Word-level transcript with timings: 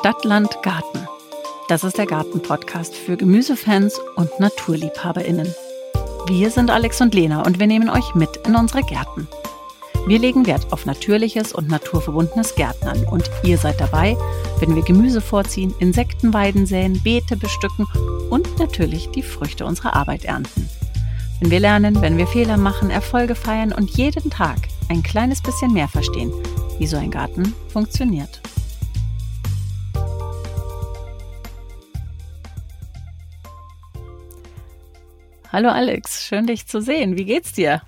Stadt, 0.00 0.24
Land, 0.24 0.62
Garten. 0.62 1.06
Das 1.68 1.84
ist 1.84 1.98
der 1.98 2.06
Garten-Podcast 2.06 2.94
für 2.94 3.18
Gemüsefans 3.18 4.00
und 4.16 4.30
NaturliebhaberInnen. 4.40 5.54
Wir 6.26 6.50
sind 6.50 6.70
Alex 6.70 7.02
und 7.02 7.14
Lena 7.14 7.44
und 7.44 7.60
wir 7.60 7.66
nehmen 7.66 7.90
euch 7.90 8.14
mit 8.14 8.34
in 8.46 8.56
unsere 8.56 8.82
Gärten. 8.82 9.28
Wir 10.06 10.18
legen 10.18 10.46
Wert 10.46 10.72
auf 10.72 10.86
natürliches 10.86 11.52
und 11.52 11.68
naturverbundenes 11.68 12.54
Gärtnern 12.54 13.04
und 13.10 13.30
ihr 13.42 13.58
seid 13.58 13.78
dabei, 13.78 14.16
wenn 14.60 14.74
wir 14.74 14.82
Gemüse 14.82 15.20
vorziehen, 15.20 15.74
Insektenweiden 15.80 16.64
säen, 16.64 16.98
Beete 17.02 17.36
bestücken 17.36 17.86
und 18.30 18.58
natürlich 18.58 19.10
die 19.10 19.22
Früchte 19.22 19.66
unserer 19.66 19.94
Arbeit 19.94 20.24
ernten. 20.24 20.66
Wenn 21.40 21.50
wir 21.50 21.60
lernen, 21.60 22.00
wenn 22.00 22.16
wir 22.16 22.26
Fehler 22.26 22.56
machen, 22.56 22.88
Erfolge 22.88 23.34
feiern 23.34 23.74
und 23.74 23.98
jeden 23.98 24.30
Tag 24.30 24.60
ein 24.88 25.02
kleines 25.02 25.42
bisschen 25.42 25.74
mehr 25.74 25.88
verstehen, 25.88 26.32
wie 26.78 26.86
so 26.86 26.96
ein 26.96 27.10
Garten 27.10 27.54
funktioniert. 27.70 28.29
Hallo 35.52 35.68
Alex, 35.68 36.24
schön 36.24 36.46
dich 36.46 36.68
zu 36.68 36.80
sehen. 36.80 37.18
Wie 37.18 37.24
geht's 37.24 37.52
dir? 37.52 37.82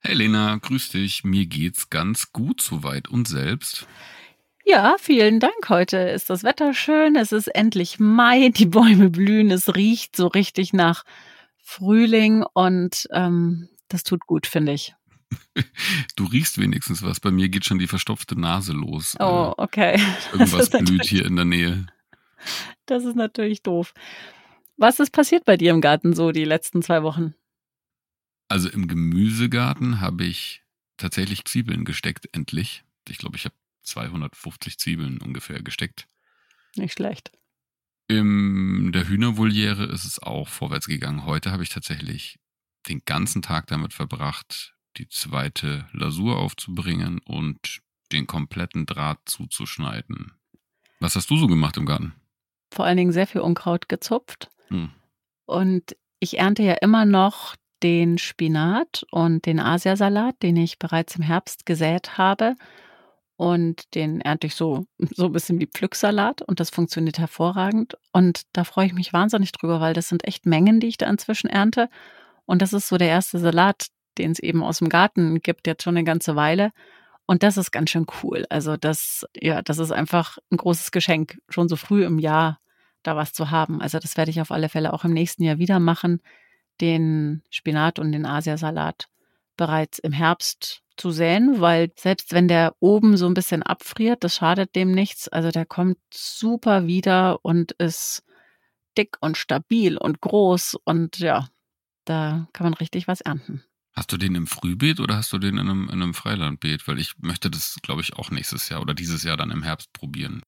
Hey 0.00 0.14
Lena, 0.14 0.56
grüß 0.56 0.88
dich. 0.88 1.22
Mir 1.22 1.44
geht's 1.44 1.90
ganz 1.90 2.32
gut 2.32 2.62
soweit 2.62 3.08
und 3.08 3.28
selbst. 3.28 3.86
Ja, 4.64 4.96
vielen 4.98 5.38
Dank. 5.38 5.68
Heute 5.68 5.98
ist 5.98 6.30
das 6.30 6.44
Wetter 6.44 6.72
schön. 6.72 7.14
Es 7.14 7.32
ist 7.32 7.48
endlich 7.48 7.98
Mai. 7.98 8.48
Die 8.48 8.64
Bäume 8.64 9.10
blühen. 9.10 9.50
Es 9.50 9.74
riecht 9.74 10.16
so 10.16 10.28
richtig 10.28 10.72
nach 10.72 11.04
Frühling 11.62 12.42
und 12.54 13.06
ähm, 13.12 13.68
das 13.88 14.02
tut 14.02 14.26
gut, 14.26 14.46
finde 14.46 14.72
ich. 14.72 14.94
Du 16.16 16.24
riechst 16.24 16.58
wenigstens 16.58 17.02
was. 17.02 17.20
Bei 17.20 17.30
mir 17.30 17.50
geht 17.50 17.66
schon 17.66 17.78
die 17.78 17.86
verstopfte 17.86 18.40
Nase 18.40 18.72
los. 18.72 19.14
Oh, 19.20 19.52
äh, 19.58 19.62
okay. 19.62 20.00
Irgendwas 20.32 20.70
blüht 20.70 21.04
hier 21.04 21.26
in 21.26 21.36
der 21.36 21.44
Nähe. 21.44 21.86
Das 22.86 23.04
ist 23.04 23.16
natürlich 23.16 23.62
doof. 23.62 23.92
Was 24.76 24.98
ist 24.98 25.12
passiert 25.12 25.44
bei 25.44 25.56
dir 25.56 25.70
im 25.70 25.80
Garten 25.80 26.14
so 26.14 26.32
die 26.32 26.44
letzten 26.44 26.82
zwei 26.82 27.02
Wochen? 27.02 27.34
Also 28.48 28.68
im 28.68 28.88
Gemüsegarten 28.88 30.00
habe 30.00 30.24
ich 30.24 30.62
tatsächlich 30.96 31.44
Zwiebeln 31.44 31.84
gesteckt, 31.84 32.28
endlich. 32.32 32.84
Ich 33.08 33.18
glaube, 33.18 33.36
ich 33.36 33.44
habe 33.44 33.54
250 33.82 34.78
Zwiebeln 34.78 35.20
ungefähr 35.20 35.62
gesteckt. 35.62 36.08
Nicht 36.76 36.94
schlecht. 36.94 37.32
In 38.08 38.92
der 38.92 39.08
Hühnervoliere 39.08 39.84
ist 39.84 40.04
es 40.04 40.22
auch 40.22 40.48
vorwärts 40.48 40.86
gegangen. 40.86 41.24
Heute 41.24 41.52
habe 41.52 41.62
ich 41.62 41.70
tatsächlich 41.70 42.38
den 42.88 43.02
ganzen 43.06 43.42
Tag 43.42 43.66
damit 43.68 43.94
verbracht, 43.94 44.74
die 44.98 45.08
zweite 45.08 45.88
Lasur 45.92 46.38
aufzubringen 46.38 47.20
und 47.24 47.80
den 48.12 48.26
kompletten 48.26 48.86
Draht 48.86 49.20
zuzuschneiden. 49.24 50.32
Was 51.00 51.16
hast 51.16 51.30
du 51.30 51.36
so 51.36 51.46
gemacht 51.46 51.76
im 51.76 51.86
Garten? 51.86 52.14
Vor 52.70 52.84
allen 52.84 52.96
Dingen 52.96 53.12
sehr 53.12 53.26
viel 53.26 53.40
Unkraut 53.40 53.88
gezupft 53.88 54.50
hm. 54.68 54.90
Und 55.46 55.96
ich 56.20 56.38
ernte 56.38 56.62
ja 56.62 56.74
immer 56.74 57.04
noch 57.04 57.54
den 57.82 58.16
Spinat 58.18 59.04
und 59.10 59.44
den 59.44 59.60
Asiasalat, 59.60 60.42
den 60.42 60.56
ich 60.56 60.78
bereits 60.78 61.16
im 61.16 61.22
Herbst 61.22 61.66
gesät 61.66 62.16
habe. 62.16 62.54
Und 63.36 63.94
den 63.94 64.20
ernte 64.20 64.46
ich 64.46 64.54
so, 64.54 64.86
so 64.98 65.26
ein 65.26 65.32
bisschen 65.32 65.60
wie 65.60 65.66
Pflücksalat 65.66 66.40
und 66.42 66.60
das 66.60 66.70
funktioniert 66.70 67.18
hervorragend. 67.18 67.98
Und 68.12 68.42
da 68.52 68.64
freue 68.64 68.86
ich 68.86 68.94
mich 68.94 69.12
wahnsinnig 69.12 69.52
drüber, 69.52 69.80
weil 69.80 69.92
das 69.92 70.08
sind 70.08 70.26
echt 70.26 70.46
Mengen, 70.46 70.80
die 70.80 70.88
ich 70.88 70.96
da 70.96 71.10
inzwischen 71.10 71.50
ernte. 71.50 71.88
Und 72.46 72.62
das 72.62 72.72
ist 72.72 72.88
so 72.88 72.96
der 72.96 73.08
erste 73.08 73.38
Salat, 73.38 73.88
den 74.18 74.30
es 74.30 74.38
eben 74.38 74.62
aus 74.62 74.78
dem 74.78 74.88
Garten 74.88 75.40
gibt, 75.40 75.66
jetzt 75.66 75.82
schon 75.82 75.96
eine 75.96 76.04
ganze 76.04 76.36
Weile. 76.36 76.70
Und 77.26 77.42
das 77.42 77.56
ist 77.56 77.70
ganz 77.70 77.90
schön 77.90 78.06
cool. 78.22 78.46
Also 78.50 78.76
das, 78.76 79.26
ja, 79.34 79.62
das 79.62 79.78
ist 79.78 79.92
einfach 79.92 80.38
ein 80.50 80.58
großes 80.58 80.90
Geschenk, 80.90 81.38
schon 81.48 81.68
so 81.68 81.76
früh 81.76 82.04
im 82.04 82.18
Jahr 82.18 82.60
da 83.06 83.16
was 83.16 83.32
zu 83.32 83.50
haben. 83.50 83.80
Also 83.80 83.98
das 83.98 84.16
werde 84.16 84.30
ich 84.30 84.40
auf 84.40 84.50
alle 84.50 84.68
Fälle 84.68 84.92
auch 84.92 85.04
im 85.04 85.12
nächsten 85.12 85.44
Jahr 85.44 85.58
wieder 85.58 85.78
machen, 85.78 86.20
den 86.80 87.42
Spinat 87.50 87.98
und 87.98 88.12
den 88.12 88.26
Asiasalat 88.26 89.08
bereits 89.56 89.98
im 89.98 90.12
Herbst 90.12 90.82
zu 90.96 91.10
säen, 91.10 91.60
weil 91.60 91.92
selbst 91.96 92.32
wenn 92.32 92.48
der 92.48 92.74
oben 92.80 93.16
so 93.16 93.26
ein 93.26 93.34
bisschen 93.34 93.62
abfriert, 93.62 94.24
das 94.24 94.36
schadet 94.36 94.74
dem 94.74 94.92
nichts. 94.92 95.28
Also 95.28 95.50
der 95.50 95.66
kommt 95.66 95.98
super 96.12 96.86
wieder 96.86 97.38
und 97.42 97.72
ist 97.72 98.22
dick 98.96 99.16
und 99.20 99.36
stabil 99.36 99.96
und 99.96 100.20
groß 100.20 100.76
und 100.84 101.18
ja, 101.18 101.48
da 102.04 102.48
kann 102.52 102.64
man 102.64 102.74
richtig 102.74 103.08
was 103.08 103.20
ernten. 103.20 103.64
Hast 103.94 104.12
du 104.12 104.16
den 104.16 104.34
im 104.34 104.46
Frühbeet 104.48 104.98
oder 104.98 105.16
hast 105.16 105.32
du 105.32 105.38
den 105.38 105.56
in 105.56 105.68
einem, 105.68 105.84
in 105.84 106.02
einem 106.02 106.14
Freilandbeet? 106.14 106.86
Weil 106.88 106.98
ich 106.98 107.14
möchte 107.18 107.48
das, 107.48 107.78
glaube 107.82 108.02
ich, 108.02 108.16
auch 108.16 108.30
nächstes 108.30 108.68
Jahr 108.68 108.80
oder 108.80 108.92
dieses 108.92 109.22
Jahr 109.22 109.36
dann 109.36 109.52
im 109.52 109.62
Herbst 109.62 109.92
probieren. 109.92 110.42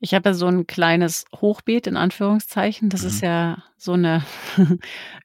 Ich 0.00 0.14
habe 0.14 0.30
ja 0.30 0.34
so 0.34 0.46
ein 0.46 0.66
kleines 0.66 1.24
Hochbeet 1.34 1.86
in 1.86 1.96
Anführungszeichen. 1.96 2.88
Das 2.88 3.02
mhm. 3.02 3.08
ist 3.08 3.20
ja 3.20 3.62
so 3.76 3.92
eine, 3.92 4.24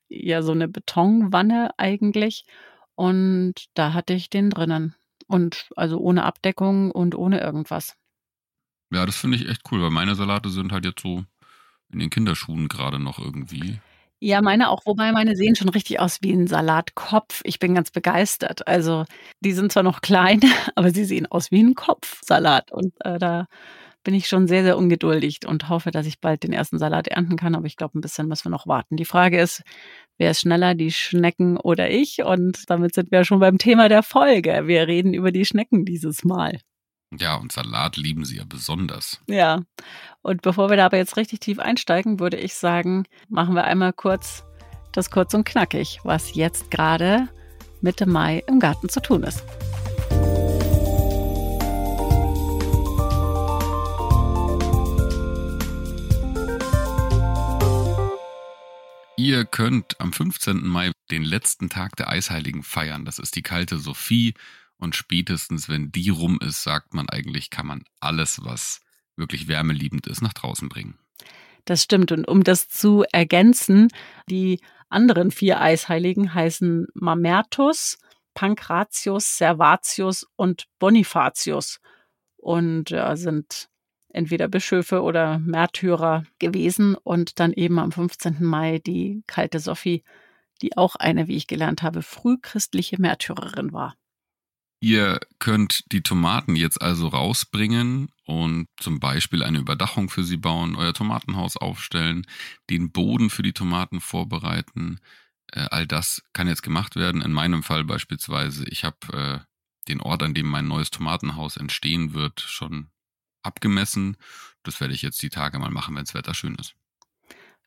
ja, 0.10 0.42
so 0.42 0.52
eine 0.52 0.68
Betonwanne 0.68 1.72
eigentlich. 1.78 2.46
Und 2.96 3.54
da 3.76 3.94
hatte 3.94 4.14
ich 4.14 4.30
den 4.30 4.50
drinnen. 4.50 4.96
Und 5.28 5.70
also 5.76 6.00
ohne 6.00 6.24
Abdeckung 6.26 6.92
und 6.92 7.16
ohne 7.16 7.40
irgendwas. 7.40 7.96
Ja, 8.92 9.06
das 9.06 9.16
finde 9.16 9.38
ich 9.38 9.48
echt 9.48 9.62
cool, 9.72 9.82
weil 9.82 9.90
meine 9.90 10.16
Salate 10.16 10.50
sind 10.50 10.72
halt 10.72 10.86
jetzt 10.86 11.02
so 11.02 11.24
in 11.92 12.00
den 12.00 12.10
Kinderschuhen 12.10 12.68
gerade 12.68 13.00
noch 13.00 13.20
irgendwie. 13.20 13.80
Ja, 14.20 14.42
meine 14.42 14.70
auch, 14.70 14.86
wobei 14.86 15.12
meine 15.12 15.36
sehen 15.36 15.56
schon 15.56 15.70
richtig 15.70 16.00
aus 16.00 16.20
wie 16.22 16.32
ein 16.32 16.48
Salatkopf. 16.48 17.42
Ich 17.44 17.60
bin 17.60 17.76
ganz 17.76 17.92
begeistert. 17.92 18.68
Also, 18.68 19.06
die 19.42 19.52
sind 19.52 19.72
zwar 19.72 19.84
noch 19.84 20.02
klein, 20.02 20.40
aber 20.76 20.92
sie 20.92 21.04
sehen 21.06 21.26
aus 21.26 21.52
wie 21.52 21.62
ein 21.62 21.76
Kopfsalat. 21.76 22.72
Und 22.72 22.94
äh, 23.04 23.20
da 23.20 23.48
bin 24.04 24.14
ich 24.14 24.28
schon 24.28 24.48
sehr, 24.48 24.64
sehr 24.64 24.78
ungeduldig 24.78 25.40
und 25.48 25.70
hoffe, 25.70 25.92
dass 25.92 26.06
ich 26.06 26.20
bald 26.20 26.44
den 26.44 26.54
ersten 26.54 26.78
Salat 26.78 27.08
ernten 27.08 27.38
kann. 27.38 27.56
Aber 27.56 27.66
ich 27.66 27.78
glaube, 27.78 27.98
ein 27.98 28.02
bisschen 28.02 28.28
müssen 28.28 28.46
wir 28.46 28.52
noch 28.52 28.68
warten. 28.68 28.98
Die 28.98 29.06
Frage 29.06 29.40
ist, 29.40 29.64
wer 30.18 30.32
ist 30.32 30.42
schneller, 30.42 30.76
die 30.76 30.92
Schnecken 30.92 31.58
oder 31.58 31.90
ich? 31.90 32.24
Und 32.24 32.70
damit 32.70 32.94
sind 32.94 33.12
wir 33.12 33.24
schon 33.26 33.40
beim 33.40 33.58
Thema 33.58 33.90
der 33.90 34.04
Folge. 34.04 34.68
Wir 34.68 34.88
reden 34.88 35.14
über 35.14 35.32
die 35.32 35.46
Schnecken 35.46 35.86
dieses 35.86 36.24
Mal. 36.24 36.60
Ja, 37.20 37.36
und 37.36 37.52
Salat 37.52 37.98
lieben 37.98 38.26
sie 38.26 38.38
ja 38.38 38.44
besonders. 38.48 39.22
Ja. 39.28 39.62
Und 40.22 40.42
bevor 40.42 40.70
wir 40.70 40.78
da 40.78 40.88
aber 40.88 40.98
jetzt 40.98 41.18
richtig 41.18 41.40
tief 41.40 41.60
einsteigen, 41.60 42.20
würde 42.20 42.38
ich 42.38 42.56
sagen, 42.56 43.06
machen 43.30 43.56
wir 43.56 43.66
einmal 43.66 43.94
kurz 43.94 44.44
das 44.94 45.10
kurz 45.10 45.34
und 45.34 45.44
knackig, 45.44 46.00
was 46.04 46.36
jetzt 46.36 46.72
gerade 46.72 47.28
Mitte 47.82 48.06
Mai 48.06 48.44
im 48.48 48.60
Garten 48.60 48.90
zu 48.90 49.02
tun 49.02 49.24
ist. 49.24 49.44
Ihr 59.24 59.46
könnt 59.46 60.02
am 60.02 60.12
15. 60.12 60.68
Mai 60.68 60.92
den 61.10 61.24
letzten 61.24 61.70
Tag 61.70 61.96
der 61.96 62.10
Eisheiligen 62.10 62.62
feiern. 62.62 63.06
Das 63.06 63.20
ist 63.20 63.38
die 63.38 63.42
kalte 63.42 63.78
Sophie. 63.78 64.34
Und 64.76 64.98
spätestens, 64.98 65.70
wenn 65.70 65.94
die 65.94 66.10
rum 66.10 66.40
ist, 66.46 66.62
sagt 66.62 66.94
man 66.94 67.08
eigentlich, 67.08 67.50
kann 67.50 67.66
man 67.66 67.86
alles, 68.02 68.44
was 68.44 68.82
wirklich 69.16 69.48
wärmeliebend 69.48 70.08
ist, 70.08 70.22
nach 70.22 70.34
draußen 70.34 70.68
bringen. 70.68 71.00
Das 71.64 71.82
stimmt. 71.82 72.12
Und 72.12 72.28
um 72.28 72.44
das 72.44 72.68
zu 72.68 73.06
ergänzen, 73.14 73.88
die 74.30 74.60
anderen 74.90 75.32
vier 75.32 75.62
Eisheiligen 75.62 76.34
heißen 76.34 76.88
Mamertus, 76.94 78.00
Pankratius, 78.34 79.38
Servatius 79.38 80.28
und 80.36 80.66
Bonifatius 80.80 81.80
und 82.36 82.90
ja, 82.90 83.16
sind 83.16 83.70
entweder 84.14 84.48
Bischöfe 84.48 85.02
oder 85.02 85.40
Märtyrer 85.40 86.26
gewesen 86.40 86.96
und 86.96 87.40
dann 87.40 87.52
eben 87.52 87.80
am 87.80 87.92
15. 87.92 88.44
Mai 88.44 88.80
die 88.80 89.24
kalte 89.28 89.60
Sophie, 89.60 90.04
die 90.62 90.78
auch 90.78 90.96
eine, 90.96 91.28
wie 91.28 91.36
ich 91.36 91.48
gelernt 91.48 91.84
habe, 91.84 92.02
frühchristliche 92.02 93.02
Märtyrerin 93.02 93.74
war. 93.74 93.96
Ihr 94.80 95.22
könnt 95.40 95.92
die 95.94 96.02
Tomaten 96.02 96.58
jetzt 96.58 96.82
also 96.82 97.08
rausbringen 97.08 98.10
und 98.26 98.68
zum 98.78 99.00
Beispiel 99.00 99.42
eine 99.42 99.60
Überdachung 99.60 100.10
für 100.10 100.26
sie 100.26 100.36
bauen, 100.36 100.76
euer 100.76 100.94
Tomatenhaus 100.94 101.56
aufstellen, 101.56 102.28
den 102.70 102.92
Boden 102.92 103.30
für 103.30 103.44
die 103.44 103.54
Tomaten 103.54 104.02
vorbereiten. 104.02 105.00
Äh, 105.54 105.68
all 105.72 105.88
das 105.88 106.22
kann 106.34 106.50
jetzt 106.50 106.64
gemacht 106.64 106.98
werden. 106.98 107.22
In 107.22 107.32
meinem 107.32 107.64
Fall 107.64 107.86
beispielsweise, 107.86 108.66
ich 108.68 108.84
habe 108.84 108.98
äh, 109.14 109.40
den 109.88 110.02
Ort, 110.02 110.22
an 110.22 110.34
dem 110.34 110.48
mein 110.48 110.68
neues 110.68 110.92
Tomatenhaus 110.92 111.56
entstehen 111.56 112.14
wird, 112.14 112.42
schon 112.42 112.90
abgemessen. 113.44 114.18
Das 114.64 114.80
werde 114.80 114.94
ich 114.94 115.02
jetzt 115.02 115.22
die 115.22 115.30
Tage 115.30 115.60
mal 115.60 115.72
machen, 115.72 115.96
wenn 115.96 116.06
das 116.06 116.14
Wetter 116.14 116.34
schön 116.34 116.56
ist. 116.56 116.76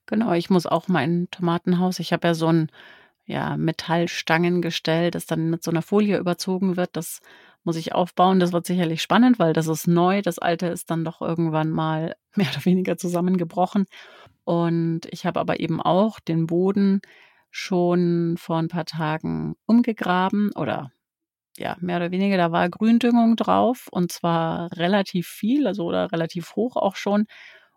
Genau, 0.06 0.32
ich 0.32 0.50
muss 0.50 0.66
auch 0.66 0.88
mein 0.88 1.28
Tomatenhaus, 1.30 1.98
ich 1.98 2.12
habe 2.12 2.28
ja 2.28 2.34
so 2.34 2.46
ein 2.46 2.70
ja, 3.26 3.56
Metallstangengestell, 3.56 5.10
das 5.10 5.26
dann 5.26 5.50
mit 5.50 5.62
so 5.62 5.70
einer 5.70 5.82
Folie 5.82 6.18
überzogen 6.18 6.76
wird. 6.76 6.90
Das 6.94 7.20
muss 7.64 7.76
ich 7.76 7.92
aufbauen. 7.92 8.38
Das 8.38 8.52
wird 8.52 8.64
sicherlich 8.66 9.02
spannend, 9.02 9.40
weil 9.40 9.52
das 9.52 9.66
ist 9.66 9.88
neu. 9.88 10.22
Das 10.22 10.38
alte 10.38 10.68
ist 10.68 10.90
dann 10.90 11.04
doch 11.04 11.20
irgendwann 11.20 11.70
mal 11.70 12.14
mehr 12.36 12.48
oder 12.54 12.64
weniger 12.64 12.96
zusammengebrochen. 12.96 13.86
Und 14.44 15.00
ich 15.10 15.26
habe 15.26 15.40
aber 15.40 15.58
eben 15.58 15.82
auch 15.82 16.20
den 16.20 16.46
Boden 16.46 17.00
schon 17.50 18.36
vor 18.38 18.58
ein 18.58 18.68
paar 18.68 18.84
Tagen 18.84 19.56
umgegraben 19.66 20.52
oder 20.52 20.92
ja, 21.58 21.76
mehr 21.80 21.96
oder 21.96 22.10
weniger, 22.10 22.36
da 22.36 22.52
war 22.52 22.68
Gründüngung 22.68 23.36
drauf 23.36 23.88
und 23.90 24.12
zwar 24.12 24.70
relativ 24.76 25.26
viel, 25.28 25.66
also 25.66 25.84
oder 25.84 26.12
relativ 26.12 26.56
hoch 26.56 26.76
auch 26.76 26.96
schon. 26.96 27.26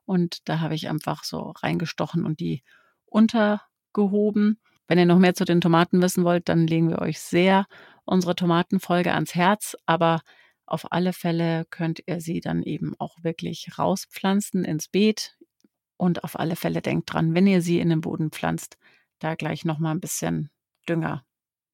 Und 0.06 0.50
da 0.50 0.60
habe 0.60 0.76
ich 0.76 0.90
einfach 0.90 1.24
so 1.24 1.52
reingestochen 1.52 2.26
und 2.26 2.40
die 2.40 2.64
untergehoben. 3.06 4.60
Wenn 4.88 4.98
ihr 4.98 5.06
noch 5.06 5.20
mehr 5.20 5.36
zu 5.36 5.46
den 5.46 5.62
Tomaten 5.62 6.02
wissen 6.02 6.24
wollt, 6.24 6.50
dann 6.50 6.66
legen 6.68 6.90
wir 6.90 7.00
euch 7.00 7.20
sehr 7.20 7.68
unsere 8.06 8.36
Tomatenfolge 8.36 9.14
ans 9.14 9.36
Herz. 9.36 9.78
Aber 9.86 10.22
auf 10.66 10.92
alle 10.92 11.14
Fälle 11.14 11.66
könnt 11.70 12.02
ihr 12.08 12.22
sie 12.22 12.42
dann 12.42 12.64
eben 12.64 12.96
auch 12.98 13.24
wirklich 13.24 13.78
rauspflanzen 13.78 14.66
ins 14.66 14.88
Beet. 14.88 15.38
Und 15.98 16.24
auf 16.24 16.40
alle 16.40 16.56
Fälle 16.56 16.82
denkt 16.82 17.14
dran, 17.14 17.36
wenn 17.36 17.46
ihr 17.46 17.62
sie 17.62 17.80
in 17.80 17.90
den 17.90 18.02
Boden 18.02 18.32
pflanzt, 18.32 18.78
da 19.20 19.36
gleich 19.36 19.66
nochmal 19.66 19.94
ein 19.94 20.00
bisschen 20.00 20.50
Dünger 20.88 21.24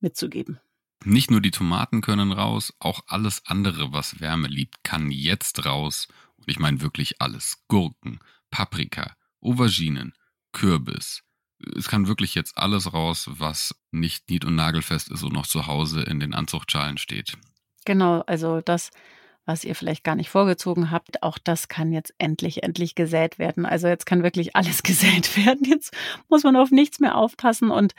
mitzugeben. 0.02 0.60
Nicht 1.07 1.30
nur 1.30 1.40
die 1.40 1.52
Tomaten 1.52 2.02
können 2.02 2.31
raus, 2.31 2.74
auch 2.80 3.02
alles 3.06 3.44
andere, 3.46 3.94
was 3.94 4.19
Wärme 4.19 4.48
liebt, 4.48 4.84
kann 4.84 5.12
jetzt 5.12 5.63
raus. 5.63 6.07
Und 6.38 6.50
ich 6.50 6.57
meine 6.57 6.81
wirklich 6.81 7.22
alles. 7.22 7.63
Gurken, 7.68 8.19
Paprika, 8.50 9.16
Auberginen, 9.40 10.13
Kürbis. 10.52 11.22
Es 11.78 11.88
kann 11.90 12.07
wirklich 12.07 12.34
jetzt 12.34 12.57
alles 12.57 12.92
raus, 12.92 13.30
was 13.31 13.75
nicht 13.92 14.31
nied- 14.31 14.46
und 14.46 14.56
nagelfest 14.56 15.12
ist 15.12 15.22
und 15.22 15.34
noch 15.34 15.46
zu 15.46 15.68
Hause 15.68 16.02
in 16.02 16.19
den 16.19 16.34
Anzuchtschalen 16.34 16.98
steht. 16.98 17.38
Genau, 17.86 18.22
also 18.22 18.62
das, 18.62 18.90
was 19.46 19.63
ihr 19.63 19.75
vielleicht 19.75 20.04
gar 20.04 20.16
nicht 20.16 20.31
vorgezogen 20.31 20.90
habt, 20.90 21.22
auch 21.22 21.38
das 21.38 21.68
kann 21.68 21.92
jetzt 21.92 22.16
endlich, 22.18 22.63
endlich 22.63 22.96
gesät 22.96 23.38
werden. 23.38 23.68
Also 23.68 23.88
jetzt 23.88 24.07
kann 24.07 24.24
wirklich 24.24 24.56
alles 24.56 24.81
gesät 24.84 25.38
werden. 25.38 25.66
Jetzt 25.66 25.96
muss 26.30 26.44
man 26.44 26.56
auf 26.56 26.72
nichts 26.72 27.00
mehr 27.00 27.16
aufpassen 27.16 27.69
und 27.69 27.94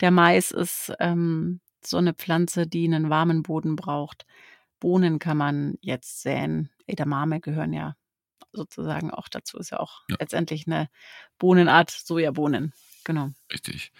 der 0.00 0.12
Mais 0.12 0.52
ist 0.52 0.92
ähm, 1.00 1.60
so 1.86 1.96
eine 1.96 2.14
Pflanze, 2.14 2.66
die 2.66 2.84
einen 2.84 3.10
warmen 3.10 3.42
Boden 3.42 3.76
braucht. 3.76 4.26
Bohnen 4.80 5.18
kann 5.18 5.36
man 5.36 5.78
jetzt 5.80 6.22
säen. 6.22 6.70
Edamame 6.86 7.40
gehören 7.40 7.72
ja 7.72 7.96
sozusagen 8.52 9.10
auch 9.10 9.28
dazu. 9.28 9.58
Ist 9.58 9.70
ja 9.70 9.80
auch 9.80 10.02
ja. 10.08 10.16
letztendlich 10.18 10.66
eine 10.66 10.88
Bohnenart, 11.38 11.90
Sojabohnen. 11.90 12.72
Genau. 13.04 13.32
Richtig. 13.52 13.92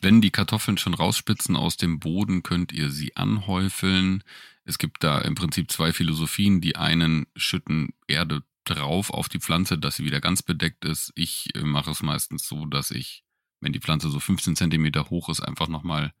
Wenn 0.00 0.20
die 0.20 0.30
Kartoffeln 0.30 0.78
schon 0.78 0.94
rausspitzen 0.94 1.56
aus 1.56 1.76
dem 1.76 1.98
Boden, 1.98 2.42
könnt 2.42 2.72
ihr 2.72 2.90
sie 2.90 3.16
anhäufeln. 3.16 4.22
Es 4.64 4.78
gibt 4.78 5.02
da 5.04 5.18
im 5.18 5.34
Prinzip 5.34 5.70
zwei 5.70 5.92
Philosophien. 5.92 6.60
Die 6.60 6.76
einen 6.76 7.26
schütten 7.34 7.94
Erde 8.06 8.42
drauf 8.64 9.10
auf 9.10 9.28
die 9.28 9.40
Pflanze, 9.40 9.78
dass 9.78 9.96
sie 9.96 10.04
wieder 10.04 10.20
ganz 10.20 10.42
bedeckt 10.42 10.84
ist. 10.84 11.12
Ich 11.14 11.54
äh, 11.54 11.60
mache 11.60 11.92
es 11.92 12.02
meistens 12.02 12.46
so, 12.46 12.66
dass 12.66 12.90
ich, 12.90 13.24
wenn 13.60 13.72
die 13.72 13.80
Pflanze 13.80 14.10
so 14.10 14.20
15 14.20 14.56
Zentimeter 14.56 15.08
hoch 15.08 15.28
ist, 15.28 15.40
einfach 15.40 15.68
nochmal 15.68 16.12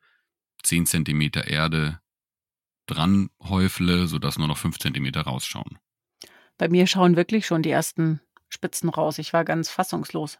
10 0.62 0.86
Zentimeter 0.86 1.46
Erde 1.46 2.00
dran 2.86 3.30
häufle, 3.42 4.06
sodass 4.06 4.38
nur 4.38 4.48
noch 4.48 4.58
5 4.58 4.78
Zentimeter 4.78 5.22
rausschauen. 5.22 5.78
Bei 6.58 6.68
mir 6.68 6.86
schauen 6.86 7.16
wirklich 7.16 7.46
schon 7.46 7.62
die 7.62 7.70
ersten 7.70 8.20
Spitzen 8.48 8.88
raus. 8.88 9.18
Ich 9.18 9.32
war 9.32 9.44
ganz 9.44 9.68
fassungslos. 9.68 10.38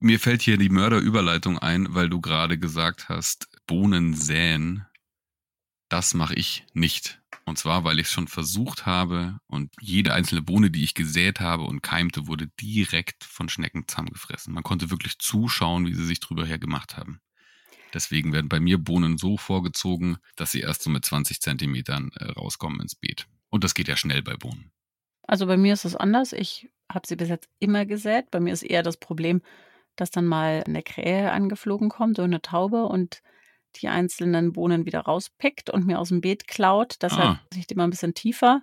Mir 0.00 0.20
fällt 0.20 0.42
hier 0.42 0.58
die 0.58 0.68
Mörderüberleitung 0.68 1.58
ein, 1.58 1.94
weil 1.94 2.10
du 2.10 2.20
gerade 2.20 2.58
gesagt 2.58 3.08
hast, 3.08 3.48
Bohnen 3.66 4.14
säen. 4.14 4.84
Das 5.88 6.14
mache 6.14 6.34
ich 6.34 6.66
nicht. 6.72 7.22
Und 7.46 7.58
zwar, 7.58 7.84
weil 7.84 7.98
ich 7.98 8.06
es 8.06 8.12
schon 8.12 8.28
versucht 8.28 8.86
habe 8.86 9.38
und 9.46 9.72
jede 9.80 10.14
einzelne 10.14 10.42
Bohne, 10.42 10.70
die 10.70 10.82
ich 10.82 10.94
gesät 10.94 11.40
habe 11.40 11.62
und 11.64 11.82
keimte, 11.82 12.26
wurde 12.26 12.48
direkt 12.60 13.24
von 13.24 13.48
Schnecken 13.48 13.86
zusammengefressen. 13.86 14.52
Man 14.52 14.62
konnte 14.62 14.90
wirklich 14.90 15.18
zuschauen, 15.18 15.86
wie 15.86 15.94
sie 15.94 16.06
sich 16.06 16.20
drüber 16.20 16.46
her 16.46 16.58
gemacht 16.58 16.96
haben. 16.96 17.20
Deswegen 17.94 18.32
werden 18.32 18.48
bei 18.48 18.60
mir 18.60 18.78
Bohnen 18.78 19.16
so 19.16 19.36
vorgezogen, 19.36 20.18
dass 20.36 20.50
sie 20.50 20.60
erst 20.60 20.82
so 20.82 20.90
mit 20.90 21.04
20 21.04 21.40
Zentimetern 21.40 22.10
äh, 22.16 22.24
rauskommen 22.32 22.80
ins 22.80 22.94
Beet. 22.94 23.26
Und 23.50 23.64
das 23.64 23.74
geht 23.74 23.88
ja 23.88 23.96
schnell 23.96 24.22
bei 24.22 24.36
Bohnen. 24.36 24.72
Also 25.22 25.46
bei 25.46 25.56
mir 25.56 25.72
ist 25.72 25.84
es 25.84 25.96
anders. 25.96 26.32
Ich 26.32 26.68
habe 26.92 27.06
sie 27.06 27.16
bis 27.16 27.28
jetzt 27.28 27.48
immer 27.60 27.86
gesät. 27.86 28.30
Bei 28.30 28.40
mir 28.40 28.52
ist 28.52 28.62
eher 28.62 28.82
das 28.82 28.96
Problem, 28.96 29.40
dass 29.96 30.10
dann 30.10 30.26
mal 30.26 30.64
eine 30.66 30.82
Krähe 30.82 31.30
angeflogen 31.30 31.88
kommt, 31.88 32.16
so 32.16 32.22
eine 32.22 32.42
Taube 32.42 32.84
und 32.84 33.22
die 33.76 33.88
einzelnen 33.88 34.52
Bohnen 34.52 34.86
wieder 34.86 35.00
rauspickt 35.00 35.70
und 35.70 35.86
mir 35.86 35.98
aus 35.98 36.08
dem 36.08 36.20
Beet 36.20 36.46
klaut. 36.46 36.96
Deshalb 37.00 37.24
ah. 37.24 37.40
muss 37.50 37.58
ich 37.58 37.66
die 37.66 37.74
mal 37.74 37.84
ein 37.84 37.90
bisschen 37.90 38.14
tiefer 38.14 38.62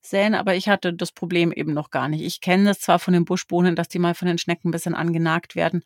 säen, 0.00 0.34
aber 0.34 0.54
ich 0.54 0.68
hatte 0.68 0.94
das 0.94 1.12
Problem 1.12 1.52
eben 1.52 1.74
noch 1.74 1.90
gar 1.90 2.08
nicht. 2.08 2.22
Ich 2.22 2.40
kenne 2.40 2.70
es 2.70 2.80
zwar 2.80 2.98
von 2.98 3.14
den 3.14 3.24
Buschbohnen, 3.24 3.76
dass 3.76 3.88
die 3.88 3.98
mal 3.98 4.14
von 4.14 4.28
den 4.28 4.38
Schnecken 4.38 4.68
ein 4.68 4.72
bisschen 4.72 4.94
angenagt 4.94 5.56
werden, 5.56 5.82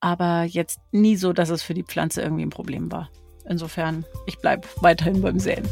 aber 0.00 0.44
jetzt 0.44 0.80
nie 0.92 1.16
so, 1.16 1.32
dass 1.32 1.50
es 1.50 1.62
für 1.62 1.74
die 1.74 1.82
Pflanze 1.82 2.22
irgendwie 2.22 2.44
ein 2.44 2.50
Problem 2.50 2.92
war. 2.92 3.10
Insofern, 3.48 4.04
ich 4.26 4.38
bleibe 4.38 4.66
weiterhin 4.80 5.22
beim 5.22 5.38
Säen. 5.38 5.66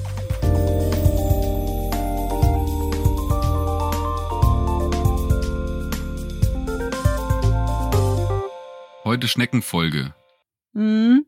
Heute 9.05 9.29
Schneckenfolge. 9.29 10.15
Mhm. 10.73 11.27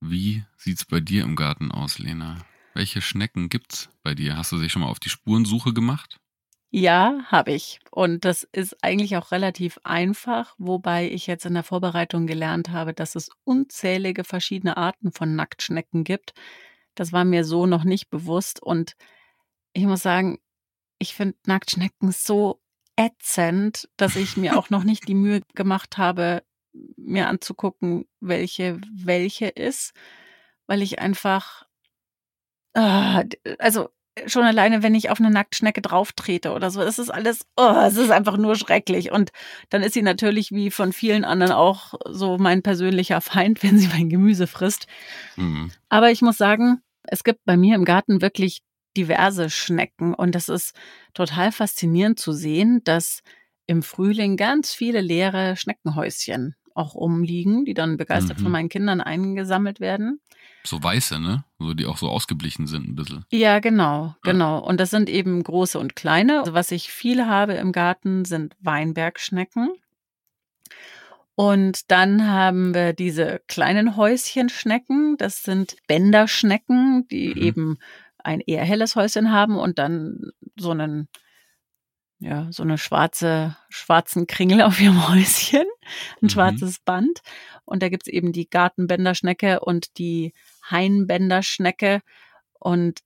Wie 0.00 0.44
sieht's 0.56 0.84
bei 0.84 1.00
dir 1.00 1.22
im 1.22 1.36
Garten 1.36 1.70
aus, 1.70 1.98
Lena? 1.98 2.38
Welche 2.74 3.00
Schnecken 3.00 3.48
gibt's 3.48 3.90
bei 4.02 4.14
dir? 4.14 4.36
Hast 4.36 4.52
du 4.52 4.58
dich 4.58 4.72
schon 4.72 4.82
mal 4.82 4.88
auf 4.88 5.00
die 5.00 5.08
Spurensuche 5.08 5.72
gemacht? 5.72 6.18
Ja, 6.72 7.20
habe 7.26 7.52
ich. 7.52 7.78
Und 7.90 8.24
das 8.24 8.42
ist 8.52 8.76
eigentlich 8.82 9.16
auch 9.16 9.30
relativ 9.30 9.78
einfach, 9.84 10.54
wobei 10.58 11.08
ich 11.10 11.26
jetzt 11.26 11.46
in 11.46 11.54
der 11.54 11.62
Vorbereitung 11.62 12.26
gelernt 12.26 12.70
habe, 12.70 12.92
dass 12.92 13.14
es 13.14 13.30
unzählige 13.44 14.24
verschiedene 14.24 14.76
Arten 14.76 15.12
von 15.12 15.36
Nacktschnecken 15.36 16.02
gibt. 16.04 16.34
Das 16.94 17.12
war 17.12 17.24
mir 17.24 17.44
so 17.44 17.66
noch 17.66 17.84
nicht 17.84 18.10
bewusst. 18.10 18.62
Und 18.62 18.94
ich 19.74 19.84
muss 19.86 20.02
sagen, 20.02 20.38
ich 20.98 21.14
finde 21.14 21.36
Nacktschnecken 21.46 22.12
so 22.12 22.60
ätzend, 22.96 23.88
dass 23.96 24.16
ich 24.16 24.36
mir 24.36 24.58
auch 24.58 24.70
noch 24.70 24.84
nicht 24.84 25.08
die 25.08 25.14
Mühe 25.14 25.42
gemacht 25.54 25.98
habe, 25.98 26.44
mir 26.96 27.28
anzugucken, 27.28 28.06
welche 28.20 28.80
welche 28.92 29.48
ist, 29.48 29.92
weil 30.66 30.82
ich 30.82 31.00
einfach, 31.00 31.64
äh, 32.74 33.24
also 33.58 33.88
schon 34.26 34.44
alleine, 34.44 34.82
wenn 34.82 34.94
ich 34.94 35.10
auf 35.10 35.20
eine 35.20 35.30
Nacktschnecke 35.30 35.82
drauftrete 35.82 36.52
oder 36.52 36.70
so, 36.70 36.80
das 36.80 36.98
ist 36.98 37.10
alles, 37.10 37.46
oh, 37.56 37.74
es 37.86 37.96
ist 37.96 38.10
einfach 38.10 38.36
nur 38.36 38.56
schrecklich. 38.56 39.12
Und 39.12 39.30
dann 39.70 39.82
ist 39.82 39.94
sie 39.94 40.02
natürlich 40.02 40.52
wie 40.52 40.70
von 40.70 40.92
vielen 40.92 41.24
anderen 41.24 41.52
auch 41.52 41.94
so 42.08 42.38
mein 42.38 42.62
persönlicher 42.62 43.20
Feind, 43.20 43.62
wenn 43.62 43.78
sie 43.78 43.88
mein 43.88 44.08
Gemüse 44.08 44.46
frisst. 44.46 44.86
Mhm. 45.36 45.70
Aber 45.88 46.10
ich 46.10 46.22
muss 46.22 46.38
sagen, 46.38 46.80
es 47.02 47.24
gibt 47.24 47.44
bei 47.44 47.56
mir 47.56 47.74
im 47.74 47.84
Garten 47.84 48.22
wirklich 48.22 48.62
diverse 48.96 49.50
Schnecken 49.50 50.14
und 50.14 50.34
das 50.34 50.48
ist 50.48 50.74
total 51.12 51.52
faszinierend 51.52 52.18
zu 52.18 52.32
sehen, 52.32 52.80
dass 52.84 53.22
im 53.66 53.82
Frühling 53.82 54.36
ganz 54.36 54.72
viele 54.72 55.00
leere 55.00 55.56
Schneckenhäuschen 55.56 56.54
auch 56.74 56.94
umliegen, 56.94 57.64
die 57.64 57.74
dann 57.74 57.96
begeistert 57.96 58.38
mhm. 58.38 58.42
von 58.44 58.52
meinen 58.52 58.68
Kindern 58.68 59.00
eingesammelt 59.00 59.80
werden. 59.80 60.20
So 60.66 60.82
weiße, 60.82 61.18
ne? 61.20 61.44
So, 61.58 61.74
die 61.74 61.86
auch 61.86 61.96
so 61.96 62.08
ausgeblichen 62.08 62.66
sind 62.66 62.88
ein 62.88 62.96
bisschen. 62.96 63.24
Ja, 63.30 63.60
genau, 63.60 64.14
genau. 64.22 64.58
Und 64.58 64.80
das 64.80 64.90
sind 64.90 65.08
eben 65.08 65.42
große 65.42 65.78
und 65.78 65.96
kleine. 65.96 66.40
Also 66.40 66.54
was 66.54 66.70
ich 66.70 66.90
viel 66.90 67.26
habe 67.26 67.54
im 67.54 67.72
Garten 67.72 68.24
sind 68.24 68.56
Weinbergschnecken. 68.60 69.70
Und 71.34 71.90
dann 71.90 72.28
haben 72.28 72.74
wir 72.74 72.94
diese 72.94 73.42
kleinen 73.46 73.96
Häuschenschnecken. 73.96 75.16
Das 75.18 75.42
sind 75.42 75.76
Bänderschnecken, 75.86 77.06
die 77.08 77.28
mhm. 77.28 77.42
eben 77.42 77.78
ein 78.18 78.40
eher 78.40 78.64
helles 78.64 78.96
Häuschen 78.96 79.30
haben 79.30 79.56
und 79.56 79.78
dann 79.78 80.32
so 80.56 80.70
einen 80.70 81.08
ja, 82.18 82.50
so 82.50 82.62
eine 82.62 82.78
schwarze, 82.78 83.56
schwarzen 83.68 84.26
Kringel 84.26 84.62
auf 84.62 84.80
ihrem 84.80 85.08
Häuschen, 85.08 85.60
ein 85.60 86.18
mhm. 86.22 86.28
schwarzes 86.28 86.78
Band. 86.80 87.20
Und 87.64 87.82
da 87.82 87.88
gibt's 87.88 88.08
eben 88.08 88.32
die 88.32 88.48
Gartenbänderschnecke 88.48 89.60
und 89.60 89.98
die 89.98 90.32
Hainbänderschnecke. 90.70 92.00
Und 92.58 93.00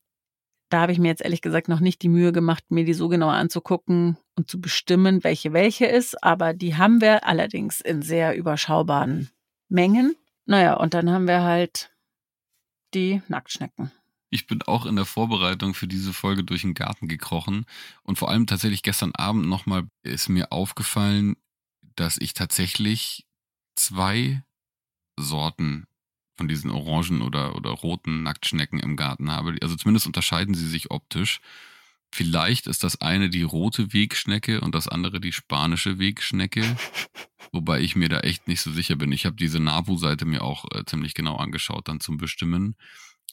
da 0.71 0.83
habe 0.83 0.93
ich 0.93 0.99
mir 0.99 1.09
jetzt 1.09 1.23
ehrlich 1.23 1.43
gesagt 1.43 1.69
noch 1.69 1.81
nicht 1.81 2.03
die 2.03 2.09
Mühe 2.09 2.33
gemacht, 2.33 2.65
mir 2.71 2.85
die 2.85 2.95
so 2.95 3.09
genau 3.09 3.29
anzugucken 3.29 4.17
und 4.37 4.49
zu 4.49 4.61
bestimmen, 4.61 5.25
welche 5.25 5.53
welche 5.53 5.87
ist. 5.87 6.23
Aber 6.23 6.55
die 6.55 6.77
haben 6.77 7.01
wir 7.01 7.27
allerdings 7.27 7.81
in 7.81 8.03
sehr 8.03 8.37
überschaubaren 8.37 9.31
Mengen. 9.69 10.15
Naja, 10.47 10.75
und 10.75 10.95
dann 10.95 11.11
haben 11.11 11.27
wir 11.27 11.43
halt 11.43 11.91
die 12.95 13.23
Nacktschnecken. 13.29 13.91
Ich 14.31 14.47
bin 14.47 14.63
auch 14.63 14.87
in 14.87 14.95
der 14.95 15.07
Vorbereitung 15.07 15.75
für 15.75 15.89
diese 15.89 16.13
Folge 16.13 16.45
durch 16.45 16.63
den 16.63 16.75
Garten 16.75 17.09
gekrochen 17.09 17.67
und 18.05 18.17
vor 18.17 18.31
allem 18.31 18.47
tatsächlich 18.47 18.83
gestern 18.83 19.13
Abend 19.15 19.47
nochmal 19.47 19.89
ist 20.03 20.29
mir 20.29 20.53
aufgefallen, 20.53 21.37
dass 21.97 22.17
ich 22.17 22.33
tatsächlich 22.33 23.27
zwei 23.75 24.45
Sorten 25.19 25.87
von 26.41 26.49
diesen 26.49 26.71
orangen 26.71 27.21
oder, 27.21 27.55
oder 27.55 27.69
roten 27.69 28.23
Nacktschnecken 28.23 28.81
im 28.81 28.97
Garten 28.97 29.31
habe. 29.31 29.57
Also 29.61 29.77
zumindest 29.77 30.07
unterscheiden 30.07 30.55
sie 30.55 30.67
sich 30.67 30.91
optisch. 30.91 31.43
Vielleicht 32.11 32.67
ist 32.67 32.83
das 32.83 33.03
eine 33.03 33.29
die 33.29 33.43
rote 33.43 33.93
Wegschnecke 33.93 34.63
und 34.63 34.75
das 34.75 34.89
andere 34.89 35.21
die 35.21 35.33
spanische 35.33 35.99
Wegschnecke. 35.99 36.63
Wobei 37.53 37.83
ich 37.83 37.95
mir 37.95 38.09
da 38.09 38.21
echt 38.21 38.49
nicht 38.49 38.63
so 38.63 38.73
sicher 38.73 38.97
bin. 38.97 39.13
Ich 39.13 39.27
habe 39.27 39.37
diese 39.37 39.61
Nabu-Seite 39.61 40.25
mir 40.25 40.41
auch 40.43 40.65
äh, 40.75 40.87
ziemlich 40.87 41.13
genau 41.13 41.37
angeschaut, 41.37 41.89
dann 41.89 42.01
zum 42.01 42.17
Bestimmen. 42.17 42.75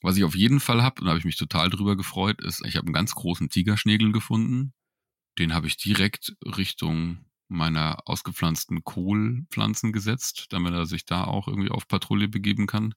Was 0.02 0.18
ich 0.18 0.26
auf 0.26 0.36
jeden 0.36 0.60
Fall 0.60 0.84
habe, 0.84 1.00
und 1.00 1.06
da 1.06 1.12
habe 1.12 1.20
ich 1.20 1.26
mich 1.26 1.38
total 1.38 1.70
drüber 1.70 1.96
gefreut, 1.96 2.42
ist, 2.42 2.62
ich 2.66 2.76
habe 2.76 2.88
einen 2.88 2.94
ganz 2.94 3.16
großen 3.16 3.48
Tigerschnägel 3.48 4.12
gefunden. 4.12 4.74
Den 5.40 5.54
habe 5.54 5.68
ich 5.68 5.78
direkt 5.78 6.36
Richtung 6.44 7.26
meiner 7.48 8.08
ausgepflanzten 8.08 8.84
Kohlpflanzen 8.84 9.94
gesetzt, 9.94 10.48
damit 10.50 10.74
er 10.74 10.86
sich 10.86 11.06
da 11.06 11.24
auch 11.24 11.48
irgendwie 11.48 11.72
auf 11.72 11.88
Patrouille 11.88 12.28
begeben 12.28 12.68
kann. 12.68 12.94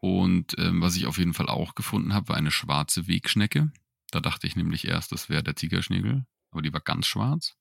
Und 0.00 0.56
ähm, 0.58 0.80
was 0.80 0.96
ich 0.96 1.06
auf 1.06 1.18
jeden 1.18 1.34
Fall 1.34 1.48
auch 1.48 1.74
gefunden 1.74 2.14
habe, 2.14 2.28
war 2.28 2.36
eine 2.36 2.50
schwarze 2.50 3.06
Wegschnecke. 3.06 3.70
Da 4.10 4.20
dachte 4.20 4.46
ich 4.46 4.56
nämlich 4.56 4.86
erst, 4.86 5.12
das 5.12 5.28
wäre 5.28 5.42
der 5.42 5.54
Tigerschnägel, 5.54 6.24
aber 6.50 6.62
die 6.62 6.72
war 6.72 6.80
ganz 6.80 7.06
schwarz. 7.06 7.56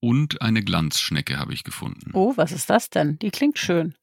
Und 0.00 0.40
eine 0.42 0.62
Glanzschnecke 0.62 1.38
habe 1.38 1.52
ich 1.52 1.64
gefunden. 1.64 2.12
Oh, 2.14 2.36
was 2.36 2.52
ist 2.52 2.70
das 2.70 2.90
denn? 2.90 3.18
Die 3.18 3.30
klingt 3.30 3.58
schön. 3.58 3.94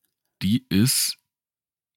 Die 0.42 0.66
ist, 0.68 1.18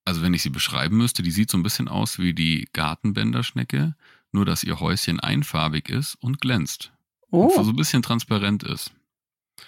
also 0.04 0.22
wenn 0.22 0.34
ich 0.34 0.42
sie 0.42 0.50
beschreiben 0.50 0.96
müsste, 0.96 1.22
die 1.22 1.32
sieht 1.32 1.50
so 1.50 1.58
ein 1.58 1.64
bisschen 1.64 1.88
aus 1.88 2.20
wie 2.20 2.32
die 2.32 2.68
Gartenbänderschnecke, 2.72 3.96
nur 4.30 4.44
dass 4.44 4.62
ihr 4.62 4.78
Häuschen 4.78 5.18
einfarbig 5.18 5.88
ist 5.88 6.14
und 6.16 6.40
glänzt. 6.40 6.92
Oh. 7.30 7.50
So 7.62 7.70
ein 7.70 7.76
bisschen 7.76 8.02
transparent 8.02 8.62
ist. 8.62 8.92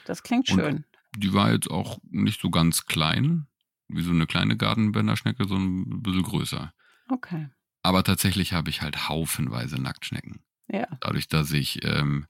Das 0.04 0.22
klingt 0.22 0.48
schön. 0.48 0.76
Und 0.76 0.84
die 1.16 1.32
war 1.32 1.52
jetzt 1.52 1.70
auch 1.70 1.98
nicht 2.10 2.40
so 2.40 2.50
ganz 2.50 2.86
klein, 2.86 3.46
wie 3.88 4.02
so 4.02 4.10
eine 4.10 4.26
kleine 4.26 4.56
Gartenbänderschnecke, 4.56 5.46
sondern 5.46 5.80
ein 5.80 6.02
bisschen 6.02 6.22
größer. 6.22 6.72
Okay. 7.08 7.48
Aber 7.82 8.04
tatsächlich 8.04 8.52
habe 8.52 8.70
ich 8.70 8.82
halt 8.82 9.08
haufenweise 9.08 9.80
Nacktschnecken. 9.80 10.44
Ja. 10.68 10.86
Dadurch, 11.00 11.28
dass 11.28 11.50
ich 11.52 11.84
ähm, 11.84 12.26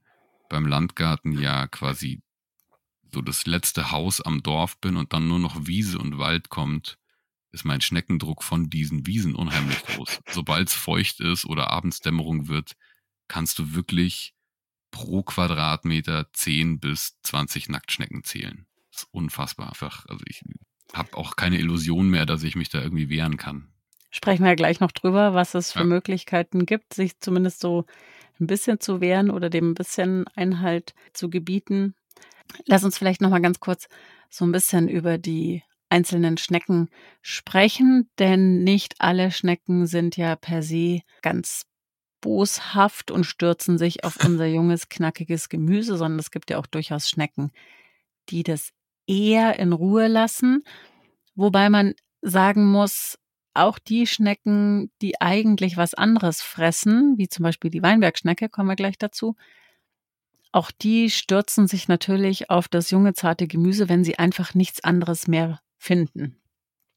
beim 0.48 0.66
Landgarten 0.66 1.32
ja 1.32 1.66
quasi 1.66 2.22
so 3.12 3.20
das 3.20 3.46
letzte 3.46 3.90
Haus 3.90 4.20
am 4.20 4.42
Dorf 4.42 4.78
bin 4.80 4.96
und 4.96 5.12
dann 5.12 5.28
nur 5.28 5.38
noch 5.38 5.66
Wiese 5.66 5.98
und 5.98 6.18
Wald 6.18 6.48
kommt, 6.48 6.98
ist 7.52 7.64
mein 7.64 7.80
Schneckendruck 7.80 8.44
von 8.44 8.70
diesen 8.70 9.06
Wiesen 9.06 9.34
unheimlich 9.34 9.82
groß. 9.84 10.20
Sobald 10.30 10.68
es 10.68 10.74
feucht 10.74 11.20
ist 11.20 11.44
oder 11.44 11.70
Abendsdämmerung 11.70 12.48
wird, 12.48 12.76
kannst 13.26 13.58
du 13.58 13.74
wirklich 13.74 14.34
pro 14.90 15.22
Quadratmeter 15.22 16.26
10 16.32 16.80
bis 16.80 17.18
20 17.22 17.68
Nacktschnecken 17.68 18.24
zählen. 18.24 18.66
Das 18.90 19.02
ist 19.02 19.08
unfassbar 19.12 19.68
einfach. 19.68 20.06
Also 20.06 20.24
ich 20.26 20.42
habe 20.92 21.16
auch 21.16 21.36
keine 21.36 21.58
Illusion 21.58 22.08
mehr, 22.08 22.26
dass 22.26 22.42
ich 22.42 22.56
mich 22.56 22.68
da 22.68 22.82
irgendwie 22.82 23.08
wehren 23.08 23.36
kann. 23.36 23.68
Sprechen 24.10 24.42
wir 24.42 24.50
ja 24.50 24.56
gleich 24.56 24.80
noch 24.80 24.90
drüber, 24.90 25.34
was 25.34 25.54
es 25.54 25.72
für 25.72 25.80
ja. 25.80 25.84
Möglichkeiten 25.84 26.66
gibt, 26.66 26.94
sich 26.94 27.20
zumindest 27.20 27.60
so 27.60 27.86
ein 28.40 28.46
bisschen 28.46 28.80
zu 28.80 29.00
wehren 29.00 29.30
oder 29.30 29.50
dem 29.50 29.70
ein 29.70 29.74
bisschen 29.74 30.26
Einhalt 30.34 30.94
zu 31.12 31.30
gebieten. 31.30 31.94
Lass 32.66 32.82
uns 32.82 32.98
vielleicht 32.98 33.20
noch 33.20 33.30
mal 33.30 33.40
ganz 33.40 33.60
kurz 33.60 33.88
so 34.28 34.44
ein 34.44 34.52
bisschen 34.52 34.88
über 34.88 35.18
die 35.18 35.62
einzelnen 35.90 36.38
Schnecken 36.38 36.88
sprechen, 37.20 38.08
denn 38.18 38.62
nicht 38.62 38.94
alle 38.98 39.30
Schnecken 39.30 39.86
sind 39.86 40.16
ja 40.16 40.36
per 40.36 40.62
se 40.62 41.00
ganz 41.22 41.66
boshaft 42.20 43.10
und 43.10 43.24
stürzen 43.24 43.78
sich 43.78 44.04
auf 44.04 44.16
unser 44.24 44.46
junges, 44.46 44.88
knackiges 44.88 45.48
Gemüse, 45.48 45.96
sondern 45.96 46.18
es 46.18 46.30
gibt 46.30 46.50
ja 46.50 46.58
auch 46.58 46.66
durchaus 46.66 47.08
Schnecken, 47.08 47.52
die 48.28 48.42
das 48.42 48.70
eher 49.06 49.58
in 49.58 49.72
Ruhe 49.72 50.06
lassen. 50.06 50.64
Wobei 51.34 51.70
man 51.70 51.94
sagen 52.22 52.66
muss, 52.66 53.18
auch 53.54 53.78
die 53.78 54.06
Schnecken, 54.06 54.92
die 55.02 55.20
eigentlich 55.20 55.76
was 55.76 55.94
anderes 55.94 56.40
fressen, 56.42 57.18
wie 57.18 57.28
zum 57.28 57.42
Beispiel 57.42 57.70
die 57.70 57.82
Weinbergschnecke, 57.82 58.48
kommen 58.48 58.68
wir 58.68 58.76
gleich 58.76 58.98
dazu, 58.98 59.36
auch 60.52 60.70
die 60.70 61.10
stürzen 61.10 61.66
sich 61.66 61.88
natürlich 61.88 62.50
auf 62.50 62.68
das 62.68 62.90
junge, 62.90 63.14
zarte 63.14 63.46
Gemüse, 63.46 63.88
wenn 63.88 64.04
sie 64.04 64.18
einfach 64.18 64.54
nichts 64.54 64.82
anderes 64.82 65.28
mehr 65.28 65.60
finden. 65.78 66.40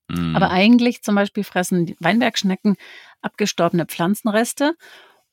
Mhm. 0.09 0.35
Aber 0.35 0.49
eigentlich 0.49 1.03
zum 1.03 1.15
Beispiel 1.15 1.43
fressen 1.43 1.85
die 1.85 1.95
Weinbergschnecken 1.99 2.75
abgestorbene 3.21 3.85
Pflanzenreste 3.85 4.75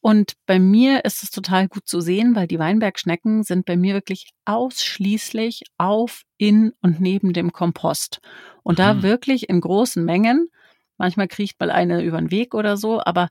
und 0.00 0.32
bei 0.46 0.58
mir 0.58 1.04
ist 1.04 1.22
es 1.22 1.30
total 1.30 1.68
gut 1.68 1.86
zu 1.86 2.00
sehen, 2.00 2.34
weil 2.34 2.46
die 2.46 2.58
Weinbergschnecken 2.58 3.42
sind 3.42 3.66
bei 3.66 3.76
mir 3.76 3.92
wirklich 3.92 4.30
ausschließlich 4.46 5.64
auf, 5.76 6.22
in 6.38 6.72
und 6.80 7.00
neben 7.00 7.34
dem 7.34 7.52
Kompost. 7.52 8.20
Und 8.62 8.78
mhm. 8.78 8.82
da 8.82 9.02
wirklich 9.02 9.50
in 9.50 9.60
großen 9.60 10.02
Mengen. 10.02 10.48
Manchmal 10.96 11.28
kriecht 11.28 11.60
mal 11.60 11.70
eine 11.70 12.02
über 12.02 12.18
den 12.18 12.30
Weg 12.30 12.54
oder 12.54 12.76
so, 12.76 13.02
aber 13.04 13.28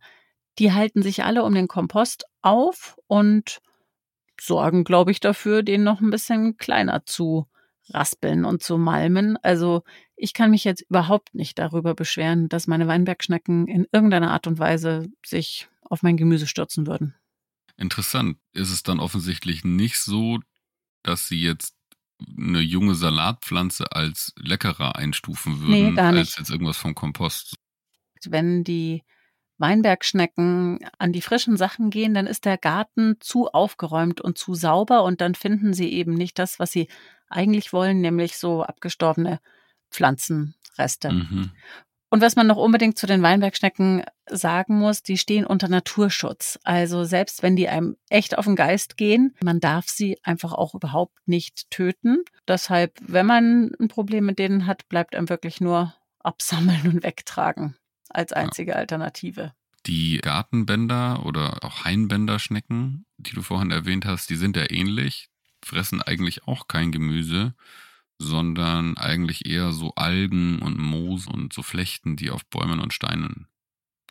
die 0.60 0.72
halten 0.72 1.02
sich 1.02 1.24
alle 1.24 1.44
um 1.44 1.56
den 1.56 1.68
Kompost 1.68 2.26
auf 2.42 2.98
und 3.08 3.60
sorgen, 4.40 4.84
glaube 4.84 5.12
ich, 5.12 5.20
dafür, 5.20 5.64
den 5.64 5.84
noch 5.84 6.02
ein 6.02 6.12
bisschen 6.12 6.58
kleiner 6.58 7.06
zu 7.06 7.48
raspeln 7.94 8.46
und 8.46 8.64
zu 8.64 8.78
malmen. 8.78 9.38
Also 9.38 9.84
ich 10.16 10.34
kann 10.34 10.52
mich 10.52 10.64
jetzt 10.64 10.82
überhaupt 10.90 11.34
nicht 11.34 11.60
darüber 11.60 11.94
beschweren, 11.96 12.50
dass 12.50 12.68
meine 12.68 12.88
Weinbergschnecken 12.88 13.68
in 13.68 13.88
irgendeiner 13.92 14.32
Art 14.32 14.48
und 14.48 14.60
Weise 14.60 15.08
sich 15.26 15.70
auf 15.82 16.04
mein 16.04 16.18
Gemüse 16.18 16.48
stürzen 16.48 16.88
würden. 16.88 17.16
Interessant. 17.78 18.38
Ist 18.54 18.72
es 18.72 18.84
dann 18.84 19.00
offensichtlich 19.00 19.64
nicht 19.64 20.00
so, 20.00 20.40
dass 21.04 21.28
sie 21.28 21.42
jetzt 21.42 21.76
eine 22.38 22.60
junge 22.60 22.96
Salatpflanze 22.96 23.92
als 23.94 24.34
leckerer 24.38 24.98
einstufen 24.98 25.62
würden, 25.62 25.94
nee, 25.94 26.00
als 26.02 26.38
jetzt 26.38 26.50
irgendwas 26.50 26.78
vom 26.78 26.94
Kompost? 26.94 27.56
Wenn 28.26 28.66
die 28.66 29.04
Weinbergschnecken 29.60 30.80
an 30.98 31.14
die 31.14 31.22
frischen 31.22 31.58
Sachen 31.58 31.90
gehen, 31.90 32.14
dann 32.14 32.28
ist 32.28 32.46
der 32.46 32.58
Garten 32.58 33.18
zu 33.20 33.50
aufgeräumt 33.50 34.22
und 34.22 34.38
zu 34.38 34.56
sauber 34.56 35.04
und 35.04 35.22
dann 35.22 35.36
finden 35.36 35.74
sie 35.74 35.92
eben 35.92 36.14
nicht 36.14 36.40
das, 36.40 36.60
was 36.60 36.72
sie 36.72 36.88
eigentlich 37.30 37.74
wollen, 37.74 38.02
nämlich 38.02 38.38
so 38.38 38.64
abgestorbene 38.64 39.40
Pflanzenreste. 39.92 41.12
Mhm. 41.12 41.52
Und 42.12 42.22
was 42.22 42.36
man 42.36 42.48
noch 42.48 42.58
unbedingt 42.58 42.98
zu 42.98 43.06
den 43.06 43.22
Weinbergschnecken 43.22 44.04
sagen 44.26 44.80
muss, 44.80 45.04
die 45.04 45.18
stehen 45.18 45.46
unter 45.46 45.68
Naturschutz. 45.68 46.58
Also 46.64 47.04
selbst 47.04 47.44
wenn 47.44 47.56
die 47.56 47.70
einem 47.70 47.98
echt 48.10 48.36
auf 48.38 48.46
den 48.46 48.56
Geist 48.56 48.98
gehen, 48.98 49.36
man 49.44 49.60
darf 49.60 49.88
sie 49.90 50.18
einfach 50.24 50.54
auch 50.54 50.74
überhaupt 50.74 51.16
nicht 51.28 51.70
töten. 51.70 52.24
Deshalb, 52.48 52.98
wenn 53.02 53.28
man 53.28 53.72
ein 53.80 53.90
Problem 53.90 54.26
mit 54.26 54.40
denen 54.40 54.66
hat, 54.66 54.90
bleibt 54.90 55.16
einem 55.16 55.30
wirklich 55.30 55.62
nur 55.62 55.94
absammeln 56.24 56.82
und 56.88 57.04
wegtragen 57.04 57.76
als 58.10 58.34
einzige 58.34 58.72
ja. 58.72 58.78
Alternative. 58.78 59.54
Die 59.86 60.18
Gartenbänder 60.18 61.26
oder 61.26 61.64
auch 61.64 61.86
Hainbänderschnecken, 61.86 63.06
die 63.18 63.34
du 63.34 63.42
vorhin 63.42 63.72
erwähnt 63.72 64.06
hast, 64.06 64.30
die 64.30 64.36
sind 64.36 64.58
ja 64.58 64.70
ähnlich, 64.70 65.30
fressen 65.64 66.02
eigentlich 66.02 66.48
auch 66.48 66.68
kein 66.68 66.92
Gemüse 66.92 67.54
sondern 68.20 68.98
eigentlich 68.98 69.48
eher 69.48 69.72
so 69.72 69.94
Algen 69.96 70.60
und 70.60 70.78
Moos 70.78 71.26
und 71.26 71.54
so 71.54 71.64
Flechten, 71.64 72.18
die 72.18 72.30
auf 72.30 72.46
Bäumen 72.46 72.80
und 72.80 72.94
Steinen 72.94 73.48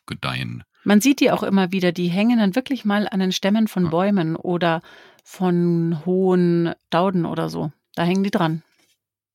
gedeihen. 0.06 0.64
Man 0.84 1.02
sieht 1.02 1.20
die 1.20 1.30
auch 1.30 1.42
immer 1.42 1.70
wieder, 1.70 1.92
die 1.92 2.08
hängen 2.08 2.38
dann 2.38 2.56
wirklich 2.56 2.86
mal 2.86 3.06
an 3.08 3.20
den 3.20 3.32
Stämmen 3.32 3.68
von 3.68 3.84
ja. 3.84 3.90
Bäumen 3.90 4.36
oder 4.36 4.80
von 5.22 6.04
hohen 6.06 6.72
Dauden 6.88 7.26
oder 7.26 7.50
so. 7.50 7.70
Da 7.94 8.04
hängen 8.04 8.24
die 8.24 8.30
dran. 8.30 8.62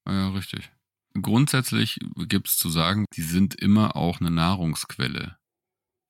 Ja, 0.08 0.30
richtig. 0.30 0.72
Grundsätzlich 1.22 2.00
gibt 2.28 2.48
es 2.48 2.58
zu 2.58 2.70
sagen, 2.70 3.06
die 3.16 3.22
sind 3.22 3.56
immer 3.56 3.96
auch 3.96 4.20
eine 4.20 4.32
Nahrungsquelle. 4.32 5.38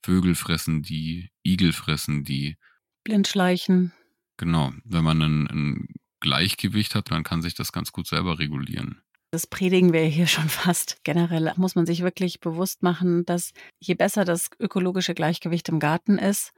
Vögel 0.06 0.36
fressen 0.36 0.82
die, 0.82 1.30
Igel 1.46 1.74
fressen 1.74 2.24
die. 2.24 2.58
Blindschleichen. 3.04 3.92
Genau. 4.38 4.72
Wenn 4.84 5.04
man 5.04 5.22
einen, 5.22 5.48
einen 5.48 5.88
Gleichgewicht 6.20 6.96
hat, 6.96 7.12
dann 7.12 7.24
kann 7.24 7.42
sich 7.42 7.54
das 7.54 7.72
ganz 7.72 7.92
gut 7.92 8.08
selber 8.08 8.40
regulieren. 8.40 9.02
Das 9.32 9.48
predigen 9.48 9.94
wir 9.94 10.04
hier 10.04 10.28
schon 10.28 10.48
fast. 10.50 11.04
Generell 11.04 11.54
muss 11.58 11.76
man 11.76 11.86
sich 11.86 12.02
wirklich 12.02 12.40
bewusst 12.40 12.84
machen, 12.84 13.26
dass 13.26 13.52
je 13.80 13.96
besser 13.96 14.26
das 14.26 14.50
ökologische 14.60 15.14
Gleichgewicht 15.14 15.68
im 15.70 15.80
Garten 15.80 16.18
ist, 16.18 16.54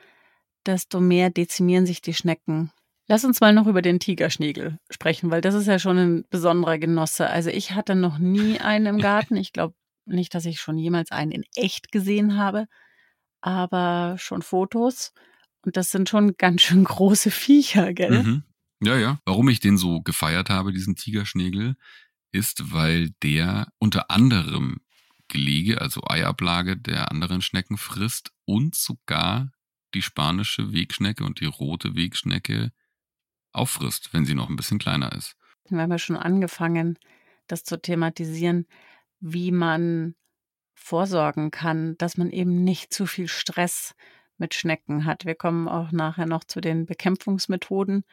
desto 0.65 0.99
mehr 0.99 1.29
dezimieren 1.29 1.85
sich 1.85 2.01
die 2.01 2.13
Schnecken. 2.13 2.71
Lass 3.07 3.23
uns 3.23 3.39
mal 3.39 3.53
noch 3.53 3.67
über 3.67 3.81
den 3.81 3.99
Tigerschnägel 3.99 4.79
sprechen, 4.89 5.29
weil 5.29 5.41
das 5.41 5.53
ist 5.53 5.67
ja 5.67 5.77
schon 5.77 5.97
ein 5.97 6.25
besonderer 6.29 6.79
Genosse. 6.79 7.29
Also 7.29 7.49
ich 7.49 7.71
hatte 7.71 7.95
noch 7.95 8.17
nie 8.17 8.59
einen 8.59 8.85
im 8.87 8.97
Garten. 9.01 9.35
Ich 9.35 9.53
glaube 9.53 9.75
nicht, 10.05 10.33
dass 10.33 10.45
ich 10.45 10.59
schon 10.59 10.77
jemals 10.77 11.11
einen 11.11 11.31
in 11.31 11.43
echt 11.55 11.91
gesehen 11.91 12.37
habe, 12.37 12.67
aber 13.41 14.15
schon 14.17 14.41
Fotos. 14.41 15.13
Und 15.61 15.77
das 15.77 15.91
sind 15.91 16.09
schon 16.09 16.35
ganz 16.37 16.61
schön 16.61 16.83
große 16.83 17.31
Viecher, 17.31 17.93
gell? 17.93 18.23
Mhm. 18.23 18.43
Ja, 18.81 18.97
ja. 18.97 19.19
Warum 19.25 19.49
ich 19.49 19.59
den 19.59 19.77
so 19.77 20.01
gefeiert 20.01 20.49
habe, 20.49 20.73
diesen 20.73 20.95
Tigerschnägel, 20.95 21.75
ist, 22.31 22.73
weil 22.73 23.11
der 23.23 23.71
unter 23.79 24.11
anderem 24.11 24.81
Gelege, 25.27 25.81
also 25.81 26.01
Eiablage 26.05 26.77
der 26.77 27.11
anderen 27.11 27.41
Schnecken 27.41 27.77
frisst 27.77 28.31
und 28.45 28.75
sogar 28.75 29.51
die 29.93 30.01
spanische 30.01 30.73
Wegschnecke 30.73 31.23
und 31.23 31.39
die 31.39 31.45
rote 31.45 31.95
Wegschnecke 31.95 32.71
auffrisst, 33.55 34.13
wenn 34.13 34.25
sie 34.25 34.35
noch 34.35 34.49
ein 34.49 34.55
bisschen 34.55 34.79
kleiner 34.79 35.11
ist. 35.13 35.35
Wir 35.69 35.81
haben 35.81 35.91
ja 35.91 35.97
schon 35.97 36.17
angefangen, 36.17 36.99
das 37.47 37.63
zu 37.63 37.81
thematisieren, 37.81 38.67
wie 39.19 39.51
man 39.51 40.15
vorsorgen 40.73 41.51
kann, 41.51 41.97
dass 41.97 42.17
man 42.17 42.29
eben 42.29 42.63
nicht 42.63 42.93
zu 42.93 43.05
viel 43.05 43.27
Stress 43.27 43.95
mit 44.37 44.53
Schnecken 44.53 45.05
hat. 45.05 45.25
Wir 45.25 45.35
kommen 45.35 45.67
auch 45.67 45.91
nachher 45.91 46.25
noch 46.25 46.43
zu 46.43 46.61
den 46.61 46.85
Bekämpfungsmethoden. 46.85 48.03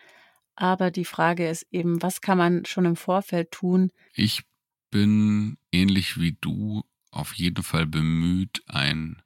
Aber 0.54 0.90
die 0.90 1.04
Frage 1.04 1.48
ist 1.48 1.66
eben, 1.70 2.02
was 2.02 2.20
kann 2.20 2.38
man 2.38 2.64
schon 2.64 2.84
im 2.84 2.96
Vorfeld 2.96 3.50
tun? 3.50 3.90
Ich 4.14 4.44
bin 4.90 5.56
ähnlich 5.72 6.20
wie 6.20 6.36
du 6.40 6.82
auf 7.10 7.34
jeden 7.34 7.62
Fall 7.62 7.86
bemüht, 7.86 8.62
ein 8.66 9.22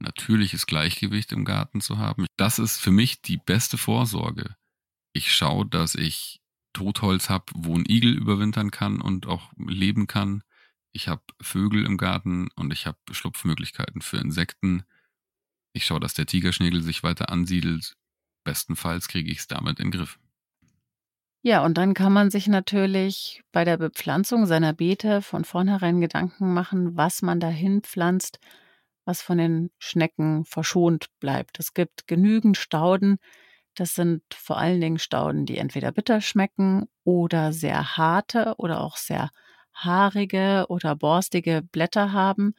natürliches 0.00 0.66
Gleichgewicht 0.66 1.32
im 1.32 1.44
Garten 1.44 1.80
zu 1.80 1.98
haben. 1.98 2.26
Das 2.36 2.58
ist 2.58 2.78
für 2.80 2.90
mich 2.90 3.20
die 3.22 3.36
beste 3.36 3.78
Vorsorge. 3.78 4.54
Ich 5.12 5.32
schaue, 5.34 5.66
dass 5.66 5.94
ich 5.94 6.40
Totholz 6.72 7.28
habe, 7.28 7.46
wo 7.54 7.74
ein 7.74 7.84
Igel 7.88 8.16
überwintern 8.16 8.70
kann 8.70 9.00
und 9.00 9.26
auch 9.26 9.52
leben 9.56 10.06
kann. 10.06 10.42
Ich 10.92 11.08
habe 11.08 11.22
Vögel 11.40 11.84
im 11.84 11.96
Garten 11.96 12.48
und 12.56 12.72
ich 12.72 12.86
habe 12.86 12.98
Schlupfmöglichkeiten 13.10 14.02
für 14.02 14.18
Insekten. 14.18 14.84
Ich 15.72 15.84
schaue, 15.84 16.00
dass 16.00 16.14
der 16.14 16.26
Tigerschnägel 16.26 16.82
sich 16.82 17.02
weiter 17.02 17.30
ansiedelt. 17.30 17.96
Bestenfalls 18.44 19.08
kriege 19.08 19.30
ich 19.30 19.38
es 19.38 19.46
damit 19.46 19.78
in 19.78 19.90
den 19.90 19.98
Griff. 19.98 20.18
Ja, 21.42 21.64
und 21.64 21.78
dann 21.78 21.94
kann 21.94 22.12
man 22.12 22.30
sich 22.30 22.48
natürlich 22.48 23.42
bei 23.50 23.64
der 23.64 23.78
Bepflanzung 23.78 24.44
seiner 24.44 24.74
Beete 24.74 25.22
von 25.22 25.44
vornherein 25.44 26.00
Gedanken 26.00 26.52
machen, 26.52 26.96
was 26.96 27.22
man 27.22 27.40
dahin 27.40 27.80
pflanzt, 27.82 28.40
was 29.06 29.22
von 29.22 29.38
den 29.38 29.70
Schnecken 29.78 30.44
verschont 30.44 31.06
bleibt. 31.18 31.58
Es 31.58 31.72
gibt 31.72 32.06
genügend 32.06 32.58
Stauden. 32.58 33.16
Das 33.74 33.94
sind 33.94 34.22
vor 34.34 34.58
allen 34.58 34.80
Dingen 34.80 34.98
Stauden, 34.98 35.46
die 35.46 35.58
entweder 35.58 35.92
bitter 35.92 36.20
schmecken 36.20 36.88
oder 37.04 37.52
sehr 37.52 37.96
harte 37.96 38.54
oder 38.58 38.80
auch 38.80 38.96
sehr 38.96 39.30
haarige 39.74 40.66
oder 40.68 40.96
borstige 40.96 41.62
Blätter 41.62 42.12
haben, 42.12 42.54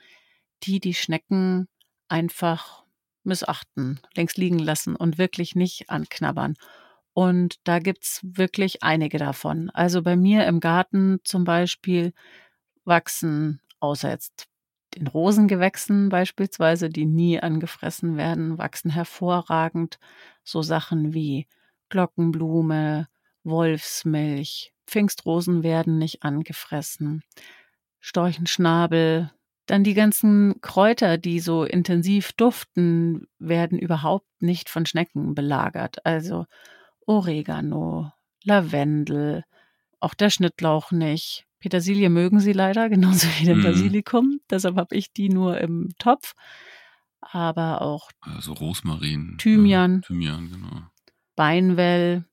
die 0.63 0.79
die 0.79 0.93
Schnecken 0.93 1.67
einfach 2.07 2.83
missachten, 3.23 3.99
längst 4.15 4.37
liegen 4.37 4.59
lassen 4.59 4.95
und 4.95 5.17
wirklich 5.17 5.55
nicht 5.55 5.89
anknabbern. 5.89 6.55
Und 7.13 7.55
da 7.65 7.79
gibt's 7.79 8.21
wirklich 8.23 8.83
einige 8.83 9.17
davon. 9.17 9.69
Also 9.71 10.01
bei 10.01 10.15
mir 10.15 10.45
im 10.47 10.59
Garten 10.59 11.19
zum 11.23 11.43
Beispiel 11.43 12.13
wachsen, 12.85 13.61
außer 13.79 14.09
jetzt 14.09 14.47
den 14.95 15.07
Rosengewächsen 15.07 16.09
beispielsweise, 16.09 16.89
die 16.89 17.05
nie 17.05 17.39
angefressen 17.39 18.17
werden, 18.17 18.57
wachsen 18.57 18.91
hervorragend 18.91 19.99
so 20.43 20.61
Sachen 20.61 21.13
wie 21.13 21.47
Glockenblume, 21.89 23.07
Wolfsmilch, 23.43 24.73
Pfingstrosen 24.87 25.63
werden 25.63 25.97
nicht 25.97 26.23
angefressen, 26.23 27.23
Storchenschnabel, 27.99 29.31
dann 29.65 29.83
die 29.83 29.93
ganzen 29.93 30.59
Kräuter, 30.61 31.17
die 31.17 31.39
so 31.39 31.63
intensiv 31.63 32.33
duften, 32.33 33.27
werden 33.39 33.79
überhaupt 33.79 34.27
nicht 34.41 34.69
von 34.69 34.85
Schnecken 34.85 35.33
belagert. 35.33 36.05
Also 36.05 36.45
Oregano, 37.05 38.11
Lavendel, 38.43 39.45
auch 39.99 40.13
der 40.13 40.29
Schnittlauch 40.29 40.91
nicht. 40.91 41.45
Petersilie 41.61 42.09
mögen 42.09 42.39
sie 42.39 42.53
leider, 42.53 42.89
genauso 42.89 43.27
wie 43.39 43.45
den 43.45 43.59
mhm. 43.59 43.63
Basilikum. 43.63 44.41
Deshalb 44.49 44.75
habe 44.75 44.95
ich 44.95 45.13
die 45.13 45.29
nur 45.29 45.59
im 45.59 45.89
Topf. 45.97 46.33
Aber 47.21 47.81
auch 47.81 48.09
also 48.19 48.53
Rosmarin, 48.53 49.37
Thymian, 49.37 50.01
ja, 50.01 50.07
Thymian 50.07 50.49
genau. 50.51 50.81
Beinwell 51.35 52.25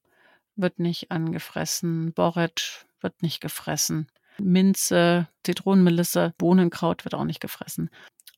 wird 0.56 0.78
nicht 0.78 1.10
angefressen, 1.10 2.14
Borretsch 2.14 2.86
wird 3.00 3.22
nicht 3.22 3.40
gefressen, 3.42 4.08
Minze, 4.40 5.28
Zitronenmelisse, 5.44 6.32
Bohnenkraut 6.38 7.04
wird 7.04 7.14
auch 7.14 7.24
nicht 7.24 7.40
gefressen. 7.40 7.90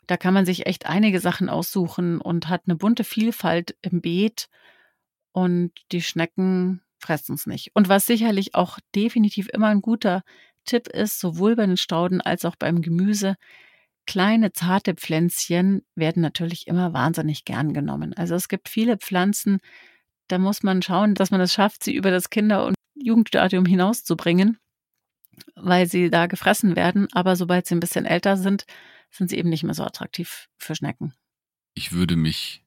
Da 0.09 0.17
kann 0.17 0.35
man 0.35 0.45
sich 0.45 0.67
echt 0.67 0.87
einige 0.87 1.21
Sachen 1.21 1.49
aussuchen 1.49 2.21
und 2.21 2.49
hat 2.49 2.63
eine 2.67 2.75
bunte 2.75 3.05
Vielfalt 3.05 3.77
im 3.81 4.01
Beet 4.01 4.49
und 5.31 5.71
die 5.93 6.03
Schnecken 6.03 6.83
fressen 6.99 7.37
es 7.37 7.47
nicht. 7.47 7.71
Und 7.75 7.89
was 7.89 8.07
sicherlich 8.07 8.55
auch 8.55 8.79
definitiv 8.95 9.49
immer 9.53 9.69
ein 9.69 9.83
guter 9.83 10.23
Tipp 10.65 10.89
ist, 10.89 11.21
sowohl 11.21 11.57
bei 11.57 11.67
den 11.67 11.77
Stauden 11.77 12.21
als 12.21 12.45
auch 12.45 12.57
beim 12.57 12.83
Gemüse, 12.83 13.37
kleine 14.07 14.53
zarte 14.53 14.95
Pflänzchen 14.95 15.83
werden 15.95 16.23
natürlich 16.23 16.67
immer 16.67 16.93
wahnsinnig 16.93 17.45
gern 17.45 17.73
genommen. 17.73 18.15
Also 18.15 18.35
es 18.35 18.49
gibt 18.49 18.69
viele 18.69 18.97
Pflanzen, 18.97 19.59
da 20.29 20.39
muss 20.39 20.63
man 20.63 20.83
schauen, 20.83 21.15
dass 21.15 21.31
man 21.31 21.41
es 21.41 21.53
schafft, 21.53 21.85
sie 21.85 21.95
über 21.95 22.11
das 22.11 22.31
Kinder- 22.31 22.67
und 22.67 22.75
Jugendstadium 22.95 23.65
hinauszubringen, 23.65 24.59
weil 25.55 25.87
sie 25.87 26.11
da 26.11 26.27
gefressen 26.27 26.77
werden. 26.77 27.09
Aber 27.13 27.37
sobald 27.37 27.67
sie 27.67 27.75
ein 27.75 27.81
bisschen 27.81 28.05
älter 28.05 28.37
sind, 28.37 28.65
sind 29.11 29.31
sie 29.31 29.39
eben 29.39 29.49
nicht 29.49 29.65
mehr 29.65 29.75
so 29.75 29.85
attraktiv 29.85 30.49
für 30.57 30.75
Schnecken. 30.75 31.15
Ich 31.75 31.93
würde 31.93 32.17
mich 32.17 32.65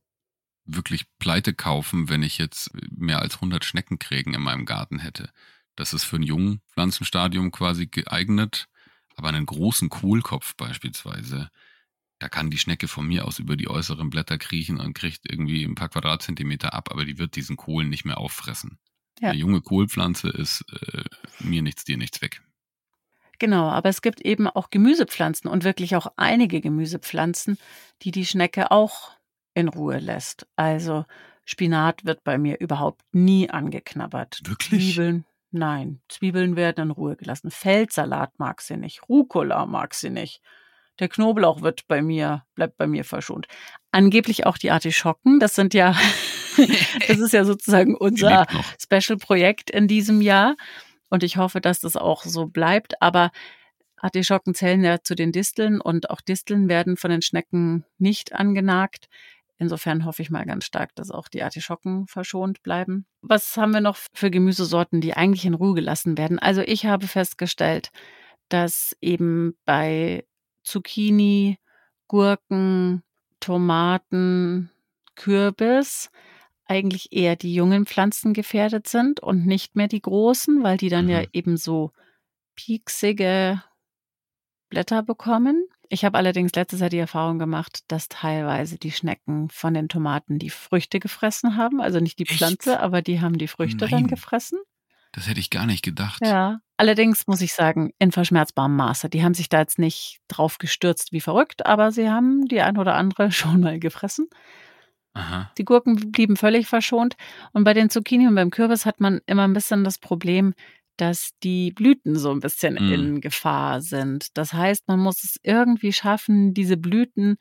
wirklich 0.66 1.06
pleite 1.20 1.54
kaufen, 1.54 2.10
wenn 2.10 2.24
ich 2.24 2.38
jetzt 2.38 2.72
mehr 2.90 3.22
als 3.22 3.36
100 3.36 3.66
Schneckenkrägen 3.66 4.34
in 4.34 4.42
meinem 4.42 4.66
Garten 4.66 5.00
hätte. 5.00 5.30
Das 5.76 5.94
ist 5.94 6.04
für 6.04 6.18
ein 6.18 6.24
jungen 6.24 6.62
Pflanzenstadium 6.74 7.52
quasi 7.52 7.88
geeignet, 7.88 8.68
aber 9.16 9.30
einen 9.30 9.46
großen 9.46 9.90
Kohlkopf 9.90 10.56
beispielsweise, 10.56 11.50
da 12.20 12.30
kann 12.30 12.52
die 12.52 12.58
Schnecke 12.58 12.88
von 12.88 13.08
mir 13.08 13.26
aus 13.26 13.40
über 13.40 13.56
die 13.56 13.70
äußeren 13.70 14.10
Blätter 14.10 14.38
kriechen 14.38 14.80
und 14.80 14.94
kriegt 14.94 15.30
irgendwie 15.30 15.64
ein 15.64 15.76
paar 15.76 15.90
Quadratzentimeter 15.90 16.74
ab, 16.74 16.90
aber 16.92 17.06
die 17.06 17.18
wird 17.18 17.36
diesen 17.36 17.58
Kohl 17.58 17.86
nicht 17.86 18.06
mehr 18.06 18.18
auffressen. 18.18 18.80
Ja. 19.20 19.30
Eine 19.30 19.40
junge 19.40 19.62
Kohlpflanze 19.62 20.30
ist 20.30 20.64
äh, 20.72 21.04
mir 21.40 21.62
nichts, 21.62 21.84
dir 21.84 21.98
nichts 21.98 22.22
weg. 22.22 22.42
Genau, 23.40 23.70
aber 23.70 23.90
es 23.90 24.02
gibt 24.02 24.22
eben 24.22 24.48
auch 24.48 24.70
Gemüsepflanzen 24.70 25.50
und 25.50 25.64
wirklich 25.64 25.96
auch 25.96 26.08
einige 26.16 26.62
Gemüsepflanzen, 26.62 27.58
die 28.02 28.12
die 28.12 28.26
Schnecke 28.26 28.72
auch 28.72 29.12
in 29.54 29.68
Ruhe 29.68 30.00
lässt. 30.00 30.48
Also 30.56 31.06
Spinat 31.46 32.06
wird 32.06 32.24
bei 32.24 32.38
mir 32.38 32.60
überhaupt 32.60 33.02
nie 33.12 33.50
angeknabbert. 33.50 34.42
Wirklich? 34.46 34.94
Zwiebeln, 34.94 35.26
nein. 35.54 36.02
Zwiebeln 36.10 36.56
werden 36.56 36.86
in 36.86 36.92
Ruhe 36.92 37.16
gelassen. 37.16 37.52
Feldsalat 37.52 38.38
mag 38.38 38.62
sie 38.62 38.78
nicht. 38.78 39.08
Rucola 39.10 39.66
mag 39.66 39.94
sie 39.94 40.10
nicht. 40.10 40.42
Der 41.00 41.10
Knoblauch 41.10 41.62
wird 41.62 41.88
bei 41.88 42.02
mir, 42.02 42.44
bleibt 42.56 42.78
bei 42.78 42.86
mir 42.88 43.04
verschont. 43.04 43.48
Angeblich 43.92 44.46
auch 44.46 44.58
die 44.58 44.72
Artischocken. 44.72 45.40
Das 45.40 45.56
sind 45.56 45.74
ja, 45.74 45.96
das 47.08 47.20
ist 47.20 47.34
ja 47.34 47.46
sozusagen 47.46 47.96
unser 48.00 48.46
Special-Projekt 48.80 49.72
in 49.72 49.88
diesem 49.88 50.22
Jahr. 50.22 50.56
Und 51.10 51.24
ich 51.24 51.38
hoffe, 51.38 51.62
dass 51.62 51.80
das 51.80 51.96
auch 51.96 52.24
so 52.24 52.46
bleibt. 52.46 53.02
Aber 53.02 53.32
Artischocken 53.98 54.54
zählen 54.54 54.84
ja 54.84 55.02
zu 55.02 55.16
den 55.16 55.32
Disteln 55.32 55.80
und 55.82 56.10
auch 56.10 56.22
Disteln 56.22 56.70
werden 56.70 56.98
von 56.98 57.10
den 57.10 57.22
Schnecken 57.22 57.86
nicht 57.98 58.34
angenagt. 58.34 59.08
Insofern 59.64 60.04
hoffe 60.04 60.22
ich 60.22 60.30
mal 60.30 60.46
ganz 60.46 60.66
stark, 60.66 60.94
dass 60.96 61.10
auch 61.10 61.30
die 61.30 61.42
Artischocken 61.42 62.06
verschont 62.08 62.62
bleiben. 62.64 63.06
Was 63.22 63.56
haben 63.56 63.74
wir 63.74 63.80
noch 63.80 63.96
für 64.14 64.30
Gemüsesorten, 64.30 65.00
die 65.00 65.14
eigentlich 65.14 65.46
in 65.46 65.54
Ruhe 65.54 65.74
gelassen 65.74 66.18
werden? 66.18 66.38
Also 66.38 66.60
ich 66.60 66.86
habe 66.86 67.08
festgestellt, 67.08 67.92
dass 68.50 68.94
eben 69.00 69.56
bei 69.64 70.26
Zucchini, 70.64 71.60
Gurken, 72.10 73.04
Tomaten, 73.40 74.70
Kürbis 75.16 76.12
eigentlich 76.66 77.14
eher 77.14 77.38
die 77.38 77.54
jungen 77.54 77.86
Pflanzen 77.86 78.34
gefährdet 78.34 78.90
sind 78.90 79.22
und 79.22 79.46
nicht 79.46 79.78
mehr 79.78 79.88
die 79.88 80.02
großen, 80.02 80.62
weil 80.62 80.76
die 80.76 80.90
dann 80.90 81.06
mhm. 81.06 81.12
ja 81.12 81.24
eben 81.32 81.56
so 81.56 81.92
pieksige 82.56 83.64
Blätter 84.68 85.04
bekommen. 85.04 85.68
Ich 85.94 86.04
habe 86.04 86.18
allerdings 86.18 86.56
letztes 86.56 86.80
Jahr 86.80 86.90
die 86.90 86.98
Erfahrung 86.98 87.38
gemacht, 87.38 87.82
dass 87.88 88.10
teilweise 88.10 88.80
die 88.80 88.92
Schnecken 88.92 89.50
von 89.52 89.76
den 89.76 89.90
Tomaten 89.90 90.40
die 90.40 90.50
Früchte 90.50 91.00
gefressen 91.00 91.56
haben. 91.56 91.82
Also 91.82 92.00
nicht 92.00 92.18
die 92.18 92.26
Pflanze, 92.26 92.72
Echt? 92.72 92.80
aber 92.80 93.04
die 93.04 93.22
haben 93.22 93.38
die 93.38 93.48
Früchte 93.48 93.86
Nein. 93.86 93.92
dann 93.92 94.08
gefressen. 94.08 94.58
Das 95.12 95.30
hätte 95.30 95.40
ich 95.40 95.52
gar 95.52 95.68
nicht 95.68 95.84
gedacht. 95.84 96.20
Ja, 96.26 96.62
allerdings 96.78 97.28
muss 97.28 97.42
ich 97.42 97.54
sagen, 97.54 97.92
in 98.00 98.12
verschmerzbarem 98.12 98.76
Maße. 98.76 99.08
Die 99.08 99.24
haben 99.24 99.36
sich 99.36 99.50
da 99.50 99.60
jetzt 99.60 99.78
nicht 99.78 100.18
drauf 100.28 100.58
gestürzt 100.58 101.12
wie 101.12 101.22
verrückt, 101.22 101.68
aber 101.68 101.92
sie 101.92 102.10
haben 102.10 102.48
die 102.48 102.62
ein 102.62 102.80
oder 102.80 102.96
andere 102.96 103.32
schon 103.32 103.62
mal 103.62 103.78
gefressen. 103.78 104.28
Aha. 105.14 105.52
Die 105.60 105.64
Gurken 105.64 106.12
blieben 106.12 106.38
völlig 106.38 106.66
verschont. 106.66 107.18
Und 107.52 107.66
bei 107.66 107.76
den 107.76 107.92
Zucchini 107.92 108.26
und 108.26 108.34
beim 108.34 108.50
Kürbis 108.50 108.88
hat 108.88 109.00
man 109.00 109.22
immer 109.28 109.44
ein 109.44 109.54
bisschen 109.54 109.84
das 109.84 110.00
Problem, 110.00 110.56
dass 110.98 111.32
die 111.42 111.72
Blüten 111.72 112.16
so 112.18 112.32
ein 112.32 112.40
bisschen 112.40 112.76
mhm. 112.76 112.94
in 112.94 113.22
Gefahr 113.22 113.82
sind. 113.82 114.28
Das 114.38 114.54
heißt, 114.54 114.88
man 114.88 115.00
muss 115.00 115.24
es 115.24 115.38
irgendwie 115.44 115.94
schaffen, 115.94 116.54
diese 116.54 116.78
Blüten 116.78 117.38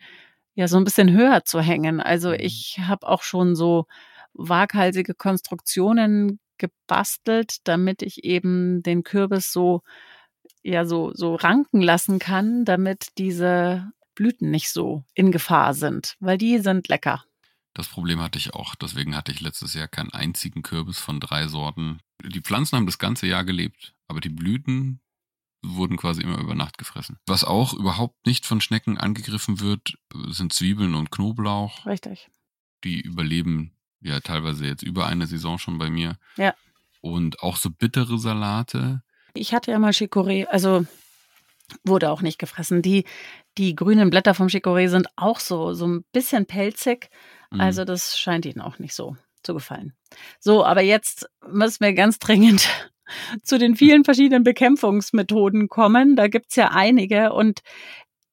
ja 0.55 0.69
so 0.69 0.77
ein 0.77 0.85
bisschen 0.85 1.13
höher 1.13 1.45
zu 1.45 1.61
hängen. 1.61 2.01
Also 2.01 2.31
mhm. 2.31 2.39
ich 2.41 2.79
habe 2.81 3.07
auch 3.07 3.23
schon 3.23 3.55
so 3.55 3.87
waghalsige 4.35 5.15
Konstruktionen 5.15 6.41
gebastelt, 6.59 7.57
damit 7.65 8.03
ich 8.03 8.25
eben 8.25 8.83
den 8.83 9.03
Kürbis 9.03 9.53
so 9.53 9.83
ja 10.63 10.85
so 10.85 11.13
so 11.15 11.35
ranken 11.35 11.83
lassen 11.83 12.19
kann, 12.19 12.65
damit 12.65 13.09
diese 13.19 13.91
Blüten 14.15 14.51
nicht 14.51 14.71
so 14.71 15.05
in 15.15 15.33
Gefahr 15.33 15.75
sind, 15.75 16.17
weil 16.21 16.39
die 16.39 16.59
sind 16.59 16.89
lecker. 16.89 17.25
Das 17.75 17.89
Problem 17.89 18.21
hatte 18.21 18.39
ich 18.39 18.55
auch. 18.55 18.75
Deswegen 18.75 19.17
hatte 19.17 19.33
ich 19.33 19.41
letztes 19.41 19.75
Jahr 19.75 19.89
keinen 19.89 20.13
einzigen 20.13 20.63
Kürbis 20.63 20.99
von 20.99 21.21
drei 21.21 21.49
Sorten. 21.49 22.01
Die 22.25 22.41
Pflanzen 22.41 22.77
haben 22.77 22.87
das 22.87 22.99
ganze 22.99 23.27
Jahr 23.27 23.45
gelebt, 23.45 23.95
aber 24.09 24.21
die 24.21 24.29
Blüten 24.29 25.01
wurden 25.65 25.97
quasi 25.97 26.23
immer 26.23 26.39
über 26.39 26.55
Nacht 26.55 26.79
gefressen. 26.79 27.19
Was 27.27 27.45
auch 27.45 27.73
überhaupt 27.73 28.27
nicht 28.27 28.47
von 28.47 28.61
Schnecken 28.61 28.99
angegriffen 28.99 29.61
wird, 29.61 29.97
sind 30.29 30.53
Zwiebeln 30.53 30.95
und 30.95 31.11
Knoblauch. 31.11 31.87
Richtig. 31.87 32.31
Die 32.85 33.01
überleben 33.01 33.73
ja 34.01 34.19
teilweise 34.21 34.67
jetzt 34.67 34.83
über 34.83 35.07
eine 35.07 35.27
Saison 35.27 35.59
schon 35.59 35.79
bei 35.79 35.89
mir. 35.89 36.19
Ja. 36.37 36.55
Und 37.01 37.41
auch 37.41 37.57
so 37.57 37.71
bittere 37.71 38.19
Salate. 38.19 39.03
Ich 39.35 39.55
hatte 39.55 39.71
ja 39.71 39.79
mal 39.79 39.93
Chicorée, 39.93 40.47
also 40.47 40.85
Wurde 41.85 42.11
auch 42.11 42.23
nicht 42.23 42.39
gefressen. 42.39 42.83
Die, 42.83 43.05
die 43.59 43.75
grünen 43.75 44.11
Blätter 44.11 44.35
vom 44.35 44.49
Chicorée 44.49 44.89
sind 44.89 45.09
auch 45.17 45.41
so, 45.41 45.75
so 45.75 45.87
ein 45.87 46.05
bisschen 46.13 46.47
pelzig. 46.47 47.11
Mhm. 47.51 47.61
Also 47.61 47.85
das 47.85 48.19
scheint 48.19 48.47
ihnen 48.47 48.61
auch 48.61 48.79
nicht 48.79 48.95
so 48.95 49.17
zu 49.43 49.55
gefallen. 49.55 49.95
So, 50.41 50.65
aber 50.65 50.83
jetzt 50.83 51.29
müssen 51.47 51.85
wir 51.85 51.93
ganz 51.93 52.19
dringend 52.19 52.69
zu 53.43 53.59
den 53.59 53.77
vielen 53.77 54.05
verschiedenen 54.05 54.45
Bekämpfungsmethoden 54.45 55.69
kommen. 55.69 56.17
Da 56.17 56.29
gibt's 56.29 56.57
ja 56.57 56.71
einige 56.73 57.33
und 57.33 57.61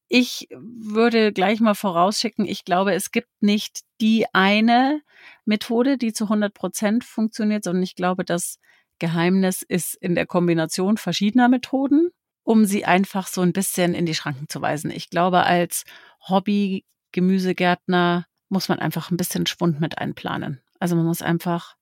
ich 0.10 0.48
würde 0.52 1.32
gleich 1.32 1.60
mal 1.60 1.76
vorausschicken, 1.76 2.45
ich 2.45 2.65
glaube, 2.65 2.93
es 2.93 3.12
gibt 3.12 3.30
nicht 3.41 3.82
die 4.02 4.26
eine 4.34 5.02
Methode, 5.45 6.00
die 6.00 6.13
zu 6.13 6.24
100 6.26 6.52
Prozent 6.54 7.04
funktioniert, 7.04 7.63
sondern 7.63 7.84
ich 7.84 7.93
glaube, 7.95 8.26
das 8.26 8.58
Geheimnis 8.98 9.62
ist 9.62 9.93
in 9.95 10.15
der 10.15 10.26
Kombination 10.26 10.98
verschiedener 10.98 11.48
Methoden, 11.48 12.10
um 12.43 12.65
sie 12.65 12.86
einfach 12.86 13.28
so 13.28 13.41
ein 13.41 13.54
bisschen 13.54 13.93
in 13.93 14.08
die 14.08 14.15
Schranken 14.15 14.50
zu 14.50 14.62
weisen. 14.62 14.89
Ich 14.89 15.12
glaube, 15.12 15.43
als 15.43 15.84
Hobby-Gemüsegärtner 16.28 18.26
muss 18.50 18.67
man 18.67 18.80
einfach 18.80 19.12
ein 19.12 19.17
bisschen 19.17 19.45
Schwund 19.45 19.80
mit 19.80 20.00
einplanen. 20.00 20.60
Also 20.80 20.96
man 20.96 21.06
muss 21.06 21.22
einfach, 21.22 21.76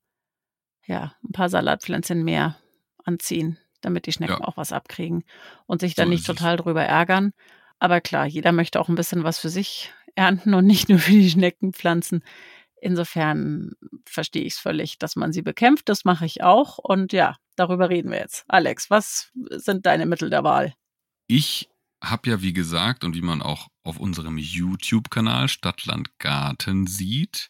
ja, 0.86 1.16
ein 1.24 1.32
paar 1.32 1.50
Salatpflänzchen 1.50 2.24
mehr 2.24 2.58
anziehen, 3.04 3.58
damit 3.82 4.06
die 4.06 4.12
Schnecken 4.12 4.42
ja. 4.42 4.48
auch 4.48 4.58
was 4.58 4.72
abkriegen 4.72 5.24
und 5.66 5.82
sich 5.82 5.96
dann 5.96 6.08
so 6.08 6.12
nicht 6.12 6.26
total 6.26 6.58
drüber 6.58 6.84
ärgern. 6.84 7.32
Aber 7.80 8.02
klar, 8.02 8.26
jeder 8.26 8.52
möchte 8.52 8.80
auch 8.80 8.90
ein 8.90 8.96
bisschen 8.96 9.24
was 9.24 9.38
für 9.38 9.50
sich 9.50 9.94
ernten 10.16 10.54
und 10.54 10.66
nicht 10.66 10.90
nur 10.90 11.00
für 11.00 11.12
die 11.12 11.30
Schneckenpflanzen. 11.30 12.24
Insofern 12.80 13.72
verstehe 14.06 14.44
ich 14.44 14.54
es 14.54 14.60
völlig, 14.60 15.00
dass 15.00 15.16
man 15.16 15.34
sie 15.34 15.42
bekämpft. 15.42 15.90
Das 15.90 16.06
mache 16.06 16.26
ich 16.26 16.44
auch. 16.44 16.78
Und 16.78 17.12
ja, 17.12 17.38
darüber 17.56 17.90
reden 17.90 18.12
wir 18.12 18.20
jetzt. 18.20 18.46
Alex, 18.48 18.90
was 18.90 19.32
sind 19.50 19.86
deine 19.86 20.06
Mittel 20.06 20.30
der 20.30 20.44
Wahl? 20.44 20.74
Ich 21.28 21.70
habe 22.04 22.30
ja, 22.30 22.42
wie 22.42 22.54
gesagt, 22.54 23.04
und 23.04 23.16
wie 23.16 23.22
man 23.22 23.42
auch 23.42 23.68
auf 23.84 24.00
unserem 24.00 24.38
YouTube-Kanal 24.38 25.50
Stadtland 25.50 26.20
Garten 26.20 26.86
sieht, 26.86 27.50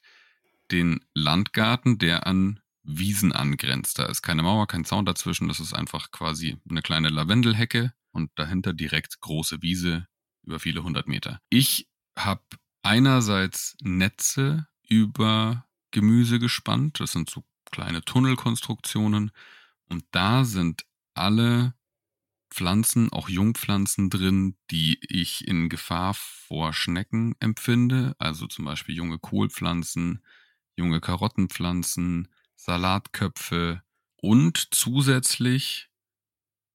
den 0.72 1.00
Landgarten, 1.14 1.98
der 1.98 2.28
an 2.28 2.60
Wiesen 2.84 3.34
angrenzt. 3.34 4.00
Da 4.00 4.06
ist 4.06 4.22
keine 4.22 4.44
Mauer, 4.44 4.68
kein 4.68 4.86
Zaun 4.86 5.06
dazwischen. 5.06 5.48
Das 5.48 5.60
ist 5.60 5.74
einfach 5.74 6.12
quasi 6.12 6.58
eine 6.70 6.82
kleine 6.82 7.10
Lavendelhecke 7.10 7.94
und 8.12 8.32
dahinter 8.36 8.74
direkt 8.74 9.20
große 9.20 9.62
Wiese 9.62 10.08
über 10.44 10.60
viele 10.60 10.84
hundert 10.84 11.08
Meter. 11.08 11.42
Ich 11.50 11.90
habe 12.18 12.44
einerseits 12.84 13.76
Netze 13.82 14.68
über 14.88 15.66
Gemüse 15.92 16.40
gespannt. 16.40 17.00
Das 17.00 17.12
sind 17.12 17.30
so 17.30 17.44
kleine 17.72 18.02
Tunnelkonstruktionen. 18.02 19.32
Und 19.90 20.06
da 20.12 20.46
sind 20.46 20.86
alle 21.14 21.74
Pflanzen, 22.50 23.12
auch 23.12 23.28
Jungpflanzen 23.28 24.10
drin, 24.10 24.56
die 24.72 25.00
ich 25.02 25.48
in 25.48 25.68
Gefahr 25.70 26.14
vor 26.14 26.74
Schnecken 26.74 27.36
empfinde. 27.40 28.16
Also 28.20 28.48
zum 28.48 28.66
Beispiel 28.66 28.96
junge 28.96 29.20
Kohlpflanzen, 29.20 30.24
junge 30.78 31.02
Karottenpflanzen, 31.02 32.30
Salatköpfe 32.56 33.82
und 34.22 34.68
zusätzlich 34.72 35.90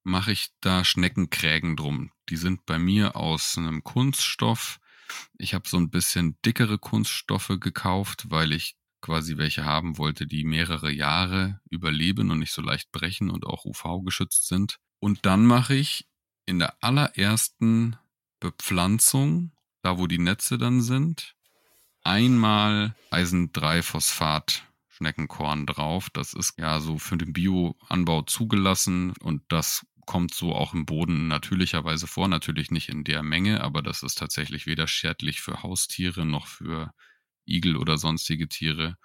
mache 0.04 0.32
ich 0.32 0.48
da 0.60 0.84
Schneckenkrägen 0.84 1.76
drum. 1.76 2.12
Die 2.28 2.36
sind 2.36 2.66
bei 2.66 2.78
mir 2.78 3.16
aus 3.16 3.56
einem 3.56 3.84
Kunststoff. 3.84 4.80
Ich 5.38 5.54
habe 5.54 5.68
so 5.68 5.76
ein 5.76 5.90
bisschen 5.90 6.36
dickere 6.44 6.78
Kunststoffe 6.78 7.56
gekauft, 7.60 8.30
weil 8.30 8.52
ich 8.52 8.76
quasi 9.00 9.36
welche 9.36 9.64
haben 9.64 9.98
wollte, 9.98 10.26
die 10.26 10.44
mehrere 10.44 10.90
Jahre 10.90 11.60
überleben 11.70 12.30
und 12.30 12.38
nicht 12.38 12.52
so 12.52 12.62
leicht 12.62 12.90
brechen 12.92 13.30
und 13.30 13.44
auch 13.44 13.64
UV 13.64 14.02
geschützt 14.04 14.46
sind. 14.46 14.78
Und 15.00 15.26
dann 15.26 15.44
mache 15.44 15.74
ich 15.74 16.08
in 16.46 16.58
der 16.58 16.82
allerersten 16.82 17.96
Bepflanzung, 18.40 19.52
da 19.82 19.98
wo 19.98 20.06
die 20.06 20.18
Netze 20.18 20.58
dann 20.58 20.80
sind, 20.80 21.34
einmal 22.04 22.94
Eisen-3-Phosphat 23.10 24.64
Schneckenkorn 24.88 25.66
drauf. 25.66 26.10
Das 26.10 26.32
ist 26.32 26.58
ja 26.58 26.80
so 26.80 26.98
für 26.98 27.16
den 27.16 27.32
Bioanbau 27.32 28.22
zugelassen 28.22 29.14
und 29.20 29.42
das 29.48 29.86
kommt 30.06 30.34
so 30.34 30.54
auch 30.54 30.74
im 30.74 30.86
Boden 30.86 31.28
natürlicherweise 31.28 32.06
vor. 32.06 32.28
Natürlich 32.28 32.70
nicht 32.70 32.88
in 32.88 33.04
der 33.04 33.22
Menge, 33.22 33.62
aber 33.62 33.82
das 33.82 34.02
ist 34.02 34.18
tatsächlich 34.18 34.66
weder 34.66 34.86
schädlich 34.86 35.40
für 35.40 35.62
Haustiere 35.62 36.26
noch 36.26 36.46
für 36.46 36.92
Igel 37.46 37.76
oder 37.76 37.98
sonstige 37.98 38.48
Tiere 38.48 38.96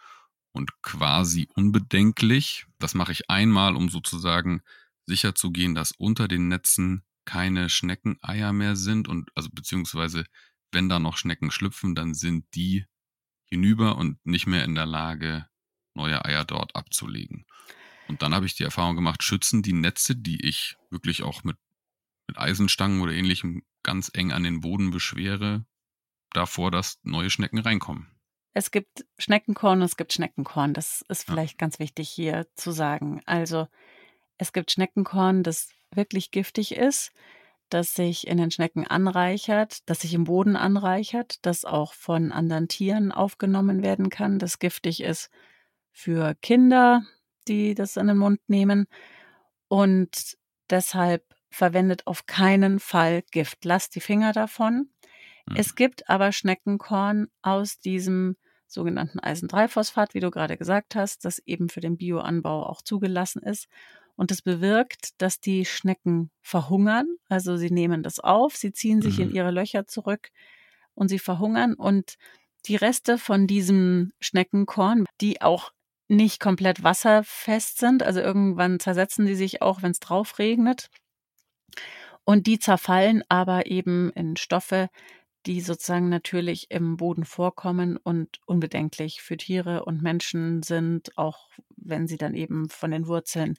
und 0.52 0.72
quasi 0.82 1.48
unbedenklich. 1.56 2.66
Das 2.80 2.94
mache 2.94 3.12
ich 3.12 3.30
einmal, 3.30 3.76
um 3.76 3.90
sozusagen 3.90 4.62
sicherzugehen, 5.06 5.76
dass 5.76 5.92
unter 5.92 6.28
den 6.28 6.48
Netzen 6.48 7.04
keine 7.26 7.70
Schneckeneier 7.70 8.54
mehr 8.54 8.76
sind 8.76 9.08
und 9.08 9.30
also 9.36 9.50
beziehungsweise 9.52 10.26
wenn 10.72 10.90
da 10.90 11.00
noch 11.00 11.18
Schnecken 11.18 11.52
schlüpfen, 11.52 11.96
dann 11.96 12.14
sind 12.14 12.46
die 12.56 12.86
hinüber 13.46 13.98
und 13.98 14.24
nicht 14.26 14.48
mehr 14.48 14.64
in 14.64 14.76
der 14.76 14.86
Lage, 14.86 15.48
neue 15.94 16.24
Eier 16.26 16.46
dort 16.46 16.76
abzulegen. 16.76 17.46
Und 18.08 18.22
dann 18.22 18.34
habe 18.34 18.46
ich 18.46 18.56
die 18.56 18.64
Erfahrung 18.64 18.96
gemacht, 18.96 19.24
schützen 19.24 19.62
die 19.62 19.74
Netze, 19.74 20.16
die 20.16 20.46
ich 20.46 20.78
wirklich 20.90 21.24
auch 21.24 21.44
mit, 21.44 21.58
mit 22.28 22.38
Eisenstangen 22.38 23.02
oder 23.02 23.14
ähnlichem 23.14 23.64
ganz 23.84 24.12
eng 24.14 24.32
an 24.32 24.44
den 24.44 24.62
Boden 24.62 24.92
beschwere, 24.92 25.66
davor, 26.32 26.72
dass 26.72 27.00
neue 27.04 27.30
Schnecken 27.30 27.60
reinkommen. 27.60 28.08
Es 28.54 28.72
gibt 28.72 29.06
Schneckenkorn 29.18 29.80
und 29.80 29.86
es 29.86 29.98
gibt 29.98 30.14
Schneckenkorn. 30.14 30.74
Das 30.74 31.06
ist 31.10 31.24
vielleicht 31.26 31.54
ja. 31.54 31.58
ganz 31.58 31.80
wichtig 31.80 32.10
hier 32.10 32.48
zu 32.56 32.72
sagen. 32.72 33.22
Also 33.26 33.68
es 34.38 34.52
gibt 34.52 34.72
Schneckenkorn, 34.72 35.44
das 35.44 35.70
wirklich 35.94 36.32
giftig 36.32 36.76
ist 36.76 37.12
das 37.70 37.94
sich 37.94 38.28
in 38.28 38.38
den 38.38 38.52
Schnecken 38.52 38.86
anreichert, 38.86 39.80
das 39.90 40.02
sich 40.02 40.14
im 40.14 40.26
Boden 40.26 40.56
anreichert, 40.56 41.46
das 41.46 41.66
auch 41.66 41.94
von 41.94 42.32
anderen 42.32 42.68
Tieren 42.68 43.12
aufgenommen 43.12 43.84
werden 43.84 44.10
kann, 44.10 44.40
das 44.40 44.60
giftig 44.60 45.02
ist 45.02 45.30
für 45.92 46.36
Kinder, 46.42 47.04
die 47.48 47.74
das 47.74 47.98
in 47.98 48.08
den 48.08 48.18
Mund 48.18 48.40
nehmen. 48.48 48.88
Und 49.68 50.38
deshalb 50.70 51.24
verwendet 51.50 52.06
auf 52.06 52.26
keinen 52.26 52.80
Fall 52.80 53.24
Gift. 53.32 53.66
Lasst 53.66 53.96
die 53.96 54.02
Finger 54.02 54.34
davon. 54.34 54.90
Mhm. 55.48 55.56
Es 55.56 55.76
gibt 55.76 56.10
aber 56.10 56.32
Schneckenkorn 56.32 57.28
aus 57.42 57.80
diesem 57.80 58.38
sogenannten 58.68 59.20
Eisen-3-Phosphat, 59.20 60.14
wie 60.14 60.20
du 60.20 60.30
gerade 60.30 60.58
gesagt 60.58 60.96
hast, 60.96 61.26
das 61.26 61.40
eben 61.40 61.70
für 61.70 61.80
den 61.80 61.98
Bioanbau 61.98 62.66
auch 62.66 62.82
zugelassen 62.82 63.42
ist. 63.42 63.68
Und 64.18 64.32
das 64.32 64.42
bewirkt, 64.42 65.22
dass 65.22 65.40
die 65.40 65.64
Schnecken 65.64 66.32
verhungern. 66.42 67.08
Also 67.30 67.56
sie 67.56 67.70
nehmen 67.70 68.04
das 68.04 68.20
auf, 68.20 68.56
sie 68.56 68.74
ziehen 68.74 69.02
sich 69.02 69.18
mhm. 69.18 69.26
in 69.26 69.36
ihre 69.36 69.52
Löcher 69.52 69.86
zurück 69.86 70.32
und 70.96 71.08
sie 71.08 71.20
verhungern. 71.20 71.76
Und 71.76 72.16
die 72.66 72.76
Reste 72.76 73.20
von 73.20 73.48
diesem 73.48 74.12
Schneckenkorn, 74.20 75.06
die 75.22 75.42
auch 75.42 75.72
nicht 76.10 76.40
komplett 76.40 76.84
wasserfest 76.84 77.78
sind, 77.78 78.02
also 78.02 78.20
irgendwann 78.20 78.80
zersetzen 78.80 79.26
die 79.26 79.36
sich 79.36 79.62
auch, 79.62 79.84
wenn 79.84 79.92
es 79.92 80.00
drauf 80.00 80.40
regnet. 80.40 80.90
Und 82.24 82.48
die 82.48 82.60
zerfallen 82.60 83.24
aber 83.30 83.68
eben 83.68 84.10
in 84.12 84.36
Stoffe, 84.36 84.90
die 85.46 85.62
sozusagen 85.62 86.10
natürlich 86.10 86.72
im 86.72 86.98
Boden 86.98 87.24
vorkommen 87.24 87.98
und 87.98 88.40
unbedenklich 88.46 89.22
für 89.22 89.38
Tiere 89.38 89.86
und 89.86 90.02
Menschen 90.02 90.64
sind, 90.64 91.18
auch 91.18 91.50
wenn 91.76 92.08
sie 92.08 92.18
dann 92.18 92.34
eben 92.34 92.70
von 92.70 92.92
den 92.92 93.08
Wurzeln 93.08 93.58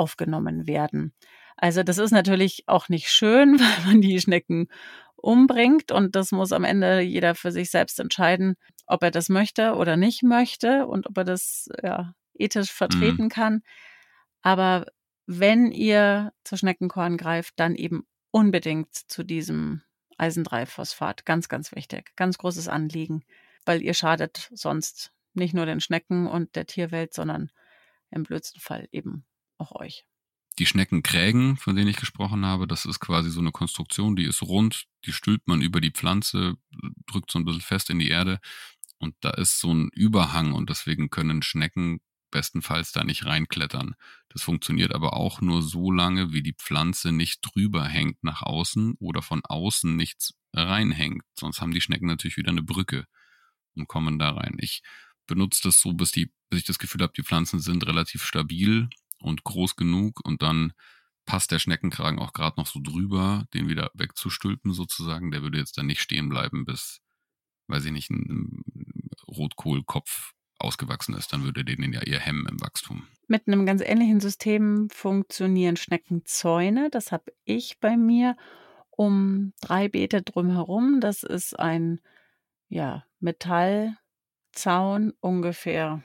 aufgenommen 0.00 0.66
werden. 0.66 1.12
Also 1.56 1.82
das 1.82 1.98
ist 1.98 2.10
natürlich 2.10 2.64
auch 2.66 2.88
nicht 2.88 3.10
schön, 3.10 3.60
weil 3.60 3.86
man 3.86 4.00
die 4.00 4.18
Schnecken 4.18 4.68
umbringt 5.16 5.92
und 5.92 6.16
das 6.16 6.32
muss 6.32 6.52
am 6.52 6.64
Ende 6.64 7.00
jeder 7.00 7.34
für 7.34 7.52
sich 7.52 7.70
selbst 7.70 8.00
entscheiden, 8.00 8.56
ob 8.86 9.02
er 9.02 9.10
das 9.10 9.28
möchte 9.28 9.74
oder 9.74 9.98
nicht 9.98 10.22
möchte 10.22 10.86
und 10.86 11.06
ob 11.06 11.18
er 11.18 11.24
das 11.24 11.68
ja, 11.82 12.14
ethisch 12.32 12.72
vertreten 12.72 13.24
mhm. 13.24 13.28
kann. 13.28 13.62
Aber 14.40 14.86
wenn 15.26 15.70
ihr 15.70 16.32
zu 16.44 16.56
Schneckenkorn 16.56 17.18
greift, 17.18 17.52
dann 17.60 17.74
eben 17.74 18.06
unbedingt 18.30 18.94
zu 18.94 19.22
diesem 19.22 19.82
Eisen-3-Phosphat. 20.16 21.26
Ganz, 21.26 21.50
ganz 21.50 21.74
wichtig. 21.76 22.16
Ganz 22.16 22.38
großes 22.38 22.68
Anliegen, 22.68 23.22
weil 23.66 23.82
ihr 23.82 23.94
schadet 23.94 24.50
sonst 24.54 25.12
nicht 25.34 25.52
nur 25.52 25.66
den 25.66 25.80
Schnecken 25.80 26.26
und 26.26 26.56
der 26.56 26.66
Tierwelt, 26.66 27.12
sondern 27.12 27.50
im 28.10 28.22
blödsten 28.22 28.60
Fall 28.60 28.88
eben 28.92 29.26
auch 29.60 29.72
euch. 29.72 30.04
Die 30.58 30.66
Schneckenkrägen, 30.66 31.56
von 31.56 31.76
denen 31.76 31.88
ich 31.88 31.96
gesprochen 31.96 32.44
habe, 32.44 32.66
das 32.66 32.84
ist 32.84 33.00
quasi 33.00 33.30
so 33.30 33.40
eine 33.40 33.52
Konstruktion, 33.52 34.16
die 34.16 34.24
ist 34.24 34.42
rund, 34.42 34.86
die 35.06 35.12
stülpt 35.12 35.48
man 35.48 35.62
über 35.62 35.80
die 35.80 35.92
Pflanze, 35.92 36.56
drückt 37.06 37.30
so 37.30 37.38
ein 37.38 37.44
bisschen 37.44 37.62
fest 37.62 37.88
in 37.90 37.98
die 37.98 38.08
Erde 38.08 38.40
und 38.98 39.14
da 39.20 39.30
ist 39.30 39.60
so 39.60 39.72
ein 39.72 39.88
Überhang 39.94 40.52
und 40.52 40.68
deswegen 40.68 41.08
können 41.08 41.42
Schnecken 41.42 42.00
bestenfalls 42.30 42.92
da 42.92 43.04
nicht 43.04 43.24
reinklettern. 43.24 43.94
Das 44.28 44.42
funktioniert 44.42 44.94
aber 44.94 45.14
auch 45.14 45.40
nur 45.40 45.62
so 45.62 45.90
lange, 45.90 46.32
wie 46.32 46.42
die 46.42 46.54
Pflanze 46.54 47.12
nicht 47.12 47.40
drüber 47.42 47.84
hängt 47.84 48.22
nach 48.22 48.42
außen 48.42 48.94
oder 49.00 49.22
von 49.22 49.40
außen 49.44 49.96
nichts 49.96 50.34
reinhängt. 50.52 51.22
Sonst 51.38 51.60
haben 51.60 51.72
die 51.72 51.80
Schnecken 51.80 52.06
natürlich 52.06 52.36
wieder 52.36 52.50
eine 52.50 52.62
Brücke 52.62 53.06
und 53.74 53.88
kommen 53.88 54.18
da 54.18 54.30
rein. 54.30 54.56
Ich 54.58 54.82
benutze 55.26 55.62
das 55.64 55.80
so, 55.80 55.92
bis, 55.92 56.12
die, 56.12 56.32
bis 56.48 56.60
ich 56.60 56.66
das 56.66 56.78
Gefühl 56.78 57.02
habe, 57.02 57.12
die 57.16 57.22
Pflanzen 57.22 57.60
sind 57.60 57.86
relativ 57.86 58.24
stabil 58.24 58.88
und 59.20 59.44
groß 59.44 59.76
genug 59.76 60.20
und 60.24 60.42
dann 60.42 60.72
passt 61.26 61.52
der 61.52 61.58
Schneckenkragen 61.58 62.18
auch 62.18 62.32
gerade 62.32 62.58
noch 62.58 62.66
so 62.66 62.80
drüber, 62.82 63.44
den 63.54 63.68
wieder 63.68 63.90
wegzustülpen 63.94 64.72
sozusagen. 64.72 65.30
Der 65.30 65.42
würde 65.42 65.58
jetzt 65.58 65.78
dann 65.78 65.86
nicht 65.86 66.00
stehen 66.00 66.28
bleiben, 66.28 66.64
bis, 66.64 67.00
weiß 67.68 67.84
ich 67.84 67.92
nicht, 67.92 68.10
ein 68.10 68.64
Rotkohlkopf 69.28 70.32
ausgewachsen 70.58 71.14
ist. 71.14 71.32
Dann 71.32 71.44
würde 71.44 71.64
den 71.64 71.92
ja 71.92 72.00
eher 72.00 72.18
hemmen 72.20 72.46
im 72.46 72.60
Wachstum. 72.60 73.06
Mit 73.28 73.46
einem 73.46 73.64
ganz 73.64 73.80
ähnlichen 73.80 74.20
System 74.20 74.88
funktionieren 74.90 75.76
Schneckenzäune. 75.76 76.90
Das 76.90 77.12
habe 77.12 77.32
ich 77.44 77.78
bei 77.78 77.96
mir 77.96 78.36
um 78.90 79.52
drei 79.60 79.88
Beete 79.88 80.22
drumherum. 80.22 81.00
Das 81.00 81.22
ist 81.22 81.58
ein 81.58 82.00
ja, 82.68 83.04
Metallzaun 83.20 85.12
ungefähr 85.20 86.02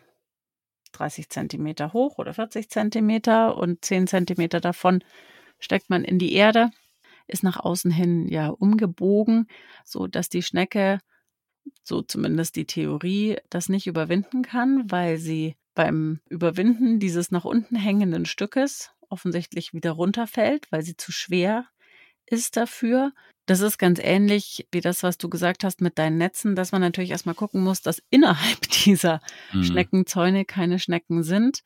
30 0.98 1.30
Zentimeter 1.30 1.94
hoch 1.94 2.18
oder 2.18 2.34
40 2.34 2.70
Zentimeter 2.70 3.58
und 3.58 3.84
10 3.84 4.08
Zentimeter 4.08 4.60
davon 4.60 5.04
steckt 5.60 5.90
man 5.90 6.04
in 6.04 6.20
die 6.20 6.34
Erde, 6.34 6.72
ist 7.28 7.44
nach 7.44 7.60
außen 7.60 7.92
hin 7.92 8.28
ja 8.28 8.50
umgebogen, 8.50 9.48
so 9.84 10.08
dass 10.08 10.30
die 10.30 10.44
Schnecke, 10.44 11.00
so 11.84 12.02
zumindest 12.02 12.56
die 12.56 12.66
Theorie, 12.66 13.38
das 13.50 13.70
nicht 13.70 13.88
überwinden 13.88 14.44
kann, 14.44 14.90
weil 14.92 15.18
sie 15.18 15.56
beim 15.74 16.22
Überwinden 16.30 17.00
dieses 17.00 17.32
nach 17.32 17.46
unten 17.46 17.76
hängenden 17.76 18.26
Stückes 18.26 18.92
offensichtlich 19.10 19.74
wieder 19.74 19.92
runterfällt, 19.92 20.72
weil 20.72 20.82
sie 20.82 20.98
zu 20.98 21.12
schwer 21.12 21.66
ist 22.26 22.58
dafür. 22.58 23.12
Das 23.46 23.60
ist 23.60 23.78
ganz 23.78 24.00
ähnlich 24.02 24.68
wie 24.72 24.82
das, 24.82 25.04
was 25.04 25.18
du 25.18 25.30
gesagt 25.30 25.64
hast 25.64 25.80
mit 25.82 26.00
deinen 26.00 26.18
Netzen, 26.18 26.56
dass 26.56 26.72
man 26.72 26.82
natürlich 26.82 27.12
erstmal 27.12 27.36
gucken 27.36 27.64
muss, 27.64 27.82
dass 27.82 28.02
innerhalb 28.10 28.62
dieser 28.86 29.22
mhm. 29.54 29.64
Schneckenzäune 29.64 30.46
keine 30.46 30.80
Schnecken 30.80 31.24
sind. 31.24 31.62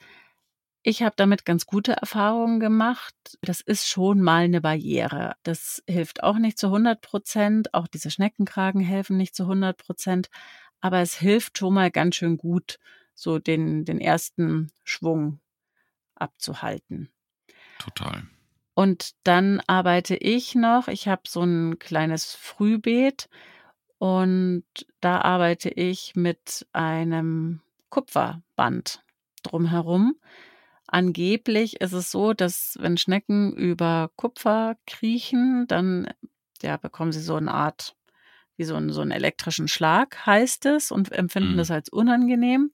Ich 0.82 1.04
habe 1.04 1.14
damit 1.18 1.46
ganz 1.46 1.66
gute 1.66 1.94
Erfahrungen 1.94 2.60
gemacht. 2.60 3.14
Das 3.42 3.60
ist 3.62 3.88
schon 3.88 4.22
mal 4.22 4.44
eine 4.46 4.62
Barriere. 4.62 5.36
Das 5.44 5.84
hilft 5.88 6.24
auch 6.24 6.38
nicht 6.38 6.58
zu 6.58 6.68
100 6.68 7.02
Prozent. 7.02 7.74
Auch 7.74 7.88
diese 7.88 8.12
Schneckenkragen 8.12 8.82
helfen 8.82 9.18
nicht 9.18 9.36
zu 9.36 9.44
100 9.44 9.78
Prozent. 9.78 10.30
Aber 10.82 11.00
es 11.00 11.16
hilft 11.16 11.58
schon 11.58 11.74
mal 11.74 11.92
ganz 11.92 12.16
schön 12.16 12.38
gut, 12.38 12.80
so 13.14 13.40
den, 13.40 13.84
den 13.84 14.00
ersten 14.00 14.72
Schwung 14.86 15.42
abzuhalten. 16.16 17.10
Total. 17.80 18.24
Und 18.80 19.12
dann 19.26 19.62
arbeite 19.68 20.16
ich 20.16 20.56
noch. 20.56 20.88
Ich 20.88 21.10
habe 21.10 21.24
so 21.28 21.44
ein 21.44 21.80
kleines 21.80 22.34
Frühbeet 22.34 23.28
und 23.98 24.64
da 25.02 25.20
arbeite 25.20 25.68
ich 25.68 26.16
mit 26.16 26.66
einem 26.72 27.60
Kupferband 27.90 29.04
drumherum. 29.44 30.16
Angeblich 30.88 31.82
ist 31.82 31.92
es 31.92 32.10
so, 32.10 32.32
dass 32.32 32.78
wenn 32.80 32.96
Schnecken 32.96 33.52
über 33.52 34.12
Kupfer 34.16 34.78
kriechen, 34.88 35.66
dann 35.68 36.08
ja, 36.62 36.78
bekommen 36.78 37.12
sie 37.12 37.20
so 37.20 37.36
eine 37.36 37.54
Art, 37.54 37.98
wie 38.56 38.64
so, 38.64 38.76
einen, 38.76 38.94
so 38.94 39.02
einen 39.02 39.12
elektrischen 39.12 39.68
Schlag, 39.68 40.26
heißt 40.26 40.68
es, 40.68 40.90
und 40.90 41.12
empfinden 41.12 41.56
mhm. 41.56 41.58
das 41.58 41.70
als 41.70 41.90
unangenehm 41.90 42.72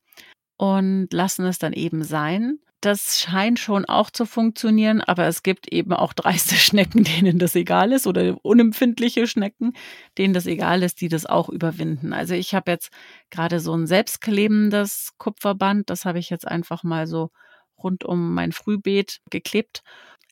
und 0.57 1.11
lassen 1.11 1.47
es 1.47 1.57
dann 1.57 1.73
eben 1.73 2.03
sein 2.03 2.59
das 2.85 3.19
scheint 3.19 3.59
schon 3.59 3.85
auch 3.85 4.11
zu 4.11 4.25
funktionieren, 4.25 5.01
aber 5.01 5.25
es 5.25 5.43
gibt 5.43 5.67
eben 5.71 5.93
auch 5.93 6.13
dreiste 6.13 6.55
Schnecken, 6.55 7.03
denen 7.03 7.39
das 7.39 7.55
egal 7.55 7.91
ist 7.91 8.05
oder 8.05 8.37
unempfindliche 8.43 9.27
Schnecken, 9.27 9.73
denen 10.17 10.33
das 10.33 10.45
egal 10.45 10.83
ist, 10.83 11.01
die 11.01 11.09
das 11.09 11.25
auch 11.25 11.49
überwinden. 11.49 12.13
Also 12.13 12.33
ich 12.35 12.53
habe 12.53 12.71
jetzt 12.71 12.91
gerade 13.31 13.59
so 13.59 13.73
ein 13.75 13.87
selbstklebendes 13.87 15.13
Kupferband, 15.17 15.89
das 15.89 16.05
habe 16.05 16.19
ich 16.19 16.29
jetzt 16.29 16.47
einfach 16.47 16.83
mal 16.83 17.07
so 17.07 17.31
rund 17.77 18.03
um 18.03 18.33
mein 18.33 18.51
Frühbeet 18.51 19.21
geklebt. 19.29 19.81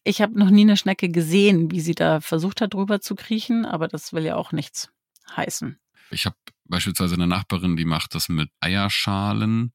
Ich 0.03 0.21
habe 0.21 0.37
noch 0.37 0.49
nie 0.49 0.61
eine 0.61 0.77
Schnecke 0.77 1.09
gesehen, 1.09 1.71
wie 1.71 1.81
sie 1.81 1.95
da 1.95 2.21
versucht 2.21 2.61
hat, 2.61 2.73
drüber 2.73 3.01
zu 3.01 3.15
kriechen, 3.15 3.65
aber 3.65 3.87
das 3.87 4.13
will 4.13 4.25
ja 4.25 4.35
auch 4.35 4.51
nichts 4.51 4.91
heißen. 5.35 5.79
Ich 6.11 6.25
habe 6.25 6.35
beispielsweise 6.65 7.15
eine 7.15 7.27
Nachbarin, 7.27 7.75
die 7.75 7.85
macht 7.85 8.13
das 8.13 8.29
mit 8.29 8.49
Eierschalen. 8.59 9.73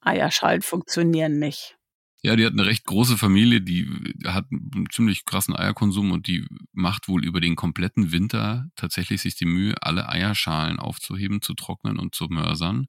Eierschalen 0.00 0.62
funktionieren 0.62 1.38
nicht. 1.38 1.76
Ja, 2.22 2.36
die 2.36 2.44
hat 2.44 2.52
eine 2.52 2.66
recht 2.66 2.84
große 2.84 3.16
Familie, 3.16 3.62
die 3.62 3.88
hat 4.26 4.46
einen 4.50 4.86
ziemlich 4.90 5.24
krassen 5.24 5.56
Eierkonsum 5.56 6.12
und 6.12 6.26
die 6.26 6.46
macht 6.72 7.08
wohl 7.08 7.24
über 7.24 7.40
den 7.40 7.56
kompletten 7.56 8.12
Winter 8.12 8.68
tatsächlich 8.76 9.22
sich 9.22 9.36
die 9.36 9.46
Mühe, 9.46 9.74
alle 9.80 10.08
Eierschalen 10.08 10.78
aufzuheben, 10.78 11.40
zu 11.40 11.54
trocknen 11.54 11.98
und 11.98 12.14
zu 12.14 12.26
mörsern. 12.26 12.86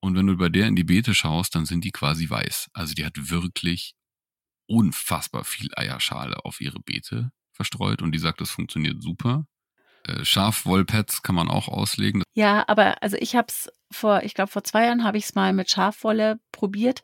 Und 0.00 0.16
wenn 0.16 0.26
du 0.26 0.36
bei 0.36 0.48
der 0.48 0.66
in 0.66 0.74
die 0.74 0.82
Beete 0.82 1.14
schaust, 1.14 1.54
dann 1.54 1.66
sind 1.66 1.84
die 1.84 1.92
quasi 1.92 2.28
weiß. 2.28 2.70
Also 2.72 2.94
die 2.94 3.04
hat 3.04 3.30
wirklich 3.30 3.94
unfassbar 4.66 5.44
viel 5.44 5.68
Eierschale 5.76 6.44
auf 6.44 6.60
ihre 6.60 6.80
Beete 6.80 7.30
verstreut 7.52 8.02
und 8.02 8.12
die 8.12 8.18
sagt, 8.18 8.40
das 8.40 8.50
funktioniert 8.50 9.00
super. 9.00 9.46
Äh, 10.04 10.24
Schafwollpads 10.24 11.22
kann 11.22 11.36
man 11.36 11.48
auch 11.48 11.68
auslegen. 11.68 12.22
Ja, 12.34 12.64
aber 12.66 13.02
also 13.02 13.16
ich 13.18 13.36
habe 13.36 13.46
es 13.48 13.70
vor, 13.92 14.22
ich 14.24 14.34
glaube 14.34 14.50
vor 14.50 14.64
zwei 14.64 14.86
Jahren 14.86 15.04
habe 15.04 15.18
ich 15.18 15.24
es 15.24 15.34
mal 15.34 15.52
mit 15.52 15.70
Schafwolle 15.70 16.40
probiert. 16.50 17.02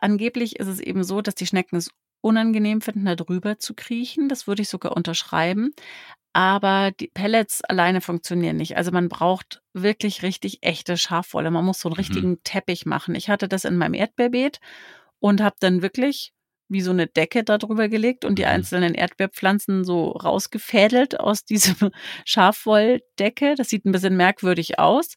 Angeblich 0.00 0.56
ist 0.56 0.68
es 0.68 0.80
eben 0.80 1.04
so, 1.04 1.20
dass 1.20 1.34
die 1.34 1.46
Schnecken 1.46 1.76
es 1.76 1.90
unangenehm 2.20 2.80
finden, 2.80 3.04
da 3.04 3.14
drüber 3.14 3.58
zu 3.58 3.74
kriechen. 3.74 4.28
Das 4.28 4.46
würde 4.46 4.62
ich 4.62 4.68
sogar 4.68 4.96
unterschreiben. 4.96 5.74
Aber 6.32 6.90
die 6.90 7.06
Pellets 7.06 7.62
alleine 7.62 8.00
funktionieren 8.00 8.56
nicht. 8.56 8.76
Also 8.76 8.90
man 8.90 9.08
braucht 9.08 9.62
wirklich 9.72 10.22
richtig 10.22 10.58
echte 10.62 10.96
Schafwolle. 10.96 11.50
Man 11.50 11.64
muss 11.64 11.80
so 11.80 11.88
einen 11.88 11.94
mhm. 11.94 11.98
richtigen 11.98 12.30
mhm. 12.30 12.40
Teppich 12.42 12.86
machen. 12.86 13.14
Ich 13.14 13.28
hatte 13.28 13.46
das 13.46 13.64
in 13.64 13.76
meinem 13.76 13.94
Erdbeerbeet 13.94 14.58
und 15.20 15.40
habe 15.40 15.56
dann 15.60 15.82
wirklich 15.82 16.32
wie 16.68 16.80
so 16.80 16.90
eine 16.90 17.06
Decke 17.06 17.44
darüber 17.44 17.88
gelegt 17.88 18.24
und 18.24 18.38
die 18.38 18.42
mhm. 18.42 18.48
einzelnen 18.48 18.94
Erdbeerpflanzen 18.94 19.84
so 19.84 20.08
rausgefädelt 20.10 21.20
aus 21.20 21.44
diesem 21.46 21.90
Schafwolldecke. 22.24 23.54
Das 23.54 23.68
sieht 23.68 23.84
ein 23.84 23.92
bisschen 23.92 24.16
merkwürdig 24.16 24.78
aus. 24.78 25.14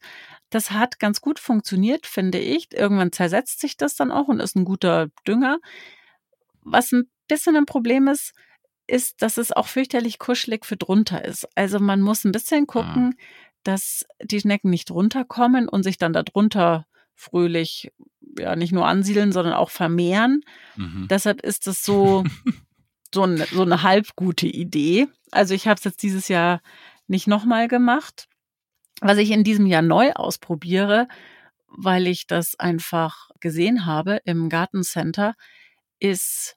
Das 0.50 0.72
hat 0.72 1.00
ganz 1.00 1.22
gut 1.22 1.40
funktioniert, 1.40 2.06
finde 2.06 2.40
ich. 2.40 2.72
Irgendwann 2.74 3.12
zersetzt 3.12 3.60
sich 3.60 3.78
das 3.78 3.96
dann 3.96 4.12
auch 4.12 4.28
und 4.28 4.40
ist 4.40 4.56
ein 4.56 4.66
guter 4.66 5.08
Dünger. 5.28 5.60
Was 6.62 6.92
ein 6.92 7.10
bisschen 7.28 7.56
ein 7.56 7.66
Problem 7.66 8.08
ist, 8.08 8.34
ist, 8.88 9.22
dass 9.22 9.38
es 9.38 9.52
auch 9.52 9.68
fürchterlich 9.68 10.18
kuschelig 10.20 10.66
für 10.66 10.78
drunter 10.78 11.24
ist. 11.24 11.48
Also 11.56 11.80
man 11.80 12.02
muss 12.02 12.24
ein 12.24 12.32
bisschen 12.32 12.64
ah. 12.64 12.72
gucken, 12.72 13.16
ah. 13.16 13.24
dass 13.64 14.06
die 14.24 14.40
Schnecken 14.40 14.70
nicht 14.70 14.90
runterkommen 14.92 15.68
und 15.68 15.84
sich 15.84 15.98
dann 15.98 16.14
darunter 16.14 16.86
fröhlich 17.16 17.92
ja 18.40 18.56
nicht 18.56 18.72
nur 18.72 18.88
ansiedeln, 18.88 19.32
sondern 19.32 19.54
auch 19.54 19.70
vermehren. 19.70 20.42
Mhm. 20.76 21.08
Deshalb 21.10 21.42
ist 21.42 21.68
es 21.68 21.84
so, 21.84 22.24
so, 23.14 23.24
ein, 23.24 23.44
so 23.52 23.64
eine 23.64 23.84
halb 23.84 24.16
gute 24.16 24.48
Idee. 24.48 25.08
Also 25.32 25.54
ich 25.54 25.68
habe 25.68 25.78
es 25.78 25.84
jetzt 25.84 26.04
dieses 26.04 26.28
Jahr 26.28 26.62
nicht 27.08 27.28
nochmal 27.28 27.68
gemacht. 27.68 28.28
Was 29.02 29.18
ich 29.18 29.32
in 29.32 29.44
diesem 29.44 29.66
Jahr 29.66 29.82
neu 29.82 30.12
ausprobiere, 30.14 31.08
weil 31.68 32.08
ich 32.08 32.28
das 32.28 32.60
einfach 32.60 33.30
gesehen 33.40 33.86
habe 33.86 34.20
im 34.26 34.50
Gartencenter, 34.50 35.36
ist 36.00 36.56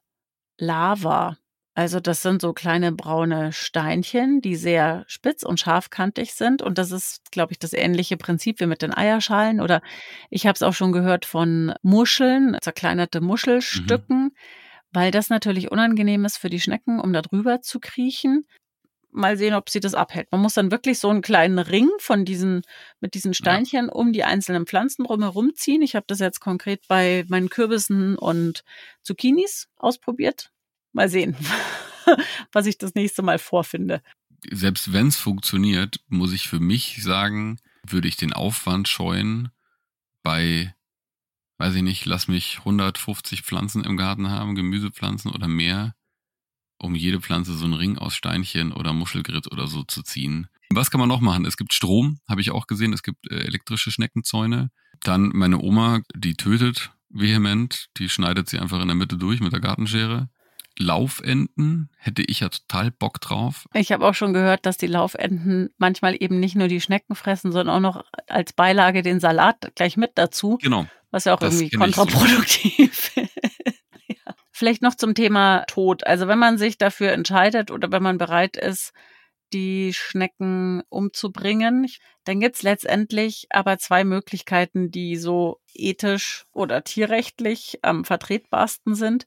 Lava. 0.57 1.37
Also 1.73 2.01
das 2.01 2.21
sind 2.21 2.41
so 2.41 2.51
kleine 2.51 2.91
braune 2.91 3.53
Steinchen, 3.53 4.41
die 4.41 4.55
sehr 4.55 5.05
spitz 5.07 5.43
und 5.43 5.59
scharfkantig 5.59 6.33
sind. 6.33 6.61
Und 6.61 6.77
das 6.77 6.91
ist, 6.91 7.31
glaube 7.31 7.53
ich, 7.53 7.59
das 7.59 7.73
ähnliche 7.73 8.17
Prinzip 8.17 8.59
wie 8.59 8.65
mit 8.65 8.81
den 8.81 8.93
Eierschalen. 8.93 9.61
Oder 9.61 9.81
ich 10.29 10.45
habe 10.45 10.55
es 10.55 10.63
auch 10.63 10.73
schon 10.73 10.91
gehört 10.91 11.25
von 11.25 11.73
Muscheln, 11.81 12.57
zerkleinerte 12.61 13.21
Muschelstücken, 13.21 14.23
mhm. 14.23 14.31
weil 14.91 15.11
das 15.11 15.29
natürlich 15.29 15.71
unangenehm 15.71 16.25
ist 16.25 16.37
für 16.37 16.49
die 16.49 16.59
Schnecken, 16.59 16.99
um 16.99 17.13
da 17.13 17.21
drüber 17.21 17.61
zu 17.61 17.79
kriechen. 17.79 18.45
Mal 19.13 19.37
sehen, 19.37 19.53
ob 19.53 19.69
sie 19.69 19.79
das 19.79 19.93
abhält. 19.93 20.31
Man 20.31 20.41
muss 20.41 20.53
dann 20.53 20.71
wirklich 20.71 20.99
so 20.99 21.09
einen 21.09 21.21
kleinen 21.21 21.59
Ring 21.59 21.89
von 21.99 22.25
diesen, 22.25 22.61
mit 22.99 23.13
diesen 23.13 23.33
Steinchen 23.33 23.87
ja. 23.87 23.91
um 23.91 24.13
die 24.13 24.23
einzelnen 24.23 24.65
Pflanzen 24.65 25.03
drumherum 25.03 25.53
ziehen. 25.55 25.81
Ich 25.81 25.95
habe 25.95 26.05
das 26.07 26.19
jetzt 26.19 26.39
konkret 26.39 26.87
bei 26.87 27.25
meinen 27.27 27.49
Kürbissen 27.49 28.17
und 28.17 28.63
Zucchinis 29.03 29.67
ausprobiert 29.77 30.51
Mal 30.93 31.09
sehen, 31.09 31.35
was 32.51 32.65
ich 32.65 32.77
das 32.77 32.95
nächste 32.95 33.21
Mal 33.21 33.39
vorfinde. 33.39 34.01
Selbst 34.49 34.91
wenn 34.91 35.07
es 35.07 35.17
funktioniert, 35.17 36.01
muss 36.07 36.33
ich 36.33 36.47
für 36.47 36.59
mich 36.59 37.01
sagen, 37.03 37.59
würde 37.87 38.07
ich 38.07 38.17
den 38.17 38.33
Aufwand 38.33 38.87
scheuen, 38.87 39.51
bei, 40.23 40.75
weiß 41.59 41.75
ich 41.75 41.83
nicht, 41.83 42.05
lass 42.05 42.27
mich 42.27 42.59
150 42.59 43.43
Pflanzen 43.43 43.83
im 43.83 43.97
Garten 43.97 44.29
haben, 44.29 44.55
Gemüsepflanzen 44.55 45.31
oder 45.31 45.47
mehr, 45.47 45.95
um 46.81 46.95
jede 46.95 47.21
Pflanze 47.21 47.53
so 47.53 47.65
einen 47.65 47.73
Ring 47.73 47.97
aus 47.97 48.15
Steinchen 48.15 48.71
oder 48.71 48.93
Muschelgrit 48.93 49.51
oder 49.51 49.67
so 49.67 49.83
zu 49.83 50.03
ziehen. 50.03 50.47
Was 50.69 50.89
kann 50.89 50.99
man 50.99 51.09
noch 51.09 51.21
machen? 51.21 51.45
Es 51.45 51.57
gibt 51.57 51.73
Strom, 51.73 52.19
habe 52.29 52.41
ich 52.41 52.51
auch 52.51 52.67
gesehen. 52.67 52.93
Es 52.93 53.03
gibt 53.03 53.29
äh, 53.29 53.43
elektrische 53.43 53.91
Schneckenzäune. 53.91 54.69
Dann 55.03 55.31
meine 55.33 55.59
Oma, 55.59 55.99
die 56.15 56.35
tötet 56.35 56.91
vehement. 57.09 57.87
Die 57.97 58.09
schneidet 58.09 58.49
sie 58.49 58.59
einfach 58.59 58.81
in 58.81 58.87
der 58.87 58.95
Mitte 58.95 59.17
durch 59.17 59.41
mit 59.41 59.51
der 59.51 59.59
Gartenschere. 59.59 60.29
Laufenten 60.79 61.89
hätte 61.97 62.23
ich 62.23 62.39
ja 62.39 62.49
total 62.49 62.91
Bock 62.91 63.19
drauf. 63.19 63.65
Ich 63.73 63.91
habe 63.91 64.07
auch 64.07 64.13
schon 64.13 64.33
gehört, 64.33 64.65
dass 64.65 64.77
die 64.77 64.87
Laufenten 64.87 65.69
manchmal 65.77 66.15
eben 66.17 66.39
nicht 66.39 66.55
nur 66.55 66.69
die 66.69 66.81
Schnecken 66.81 67.15
fressen, 67.15 67.51
sondern 67.51 67.75
auch 67.75 67.81
noch 67.81 68.05
als 68.27 68.53
Beilage 68.53 69.01
den 69.01 69.19
Salat 69.19 69.71
gleich 69.75 69.97
mit 69.97 70.11
dazu. 70.15 70.57
Genau. 70.61 70.87
Was 71.11 71.25
ja 71.25 71.35
auch 71.35 71.41
irgendwie 71.41 71.69
kontraproduktiv 71.69 73.11
ist. 73.17 73.30
Vielleicht 74.61 74.83
noch 74.83 74.93
zum 74.93 75.15
Thema 75.15 75.63
Tod. 75.65 76.05
Also 76.05 76.27
wenn 76.27 76.37
man 76.37 76.59
sich 76.59 76.77
dafür 76.77 77.13
entscheidet 77.13 77.71
oder 77.71 77.91
wenn 77.91 78.03
man 78.03 78.19
bereit 78.19 78.57
ist, 78.57 78.93
die 79.53 79.91
Schnecken 79.91 80.83
umzubringen, 80.87 81.87
dann 82.25 82.39
gibt's 82.39 82.61
letztendlich 82.61 83.47
aber 83.49 83.79
zwei 83.79 84.03
Möglichkeiten, 84.03 84.91
die 84.91 85.17
so 85.17 85.59
ethisch 85.73 86.45
oder 86.53 86.83
tierrechtlich 86.83 87.79
am 87.81 88.05
vertretbarsten 88.05 88.93
sind. 88.93 89.25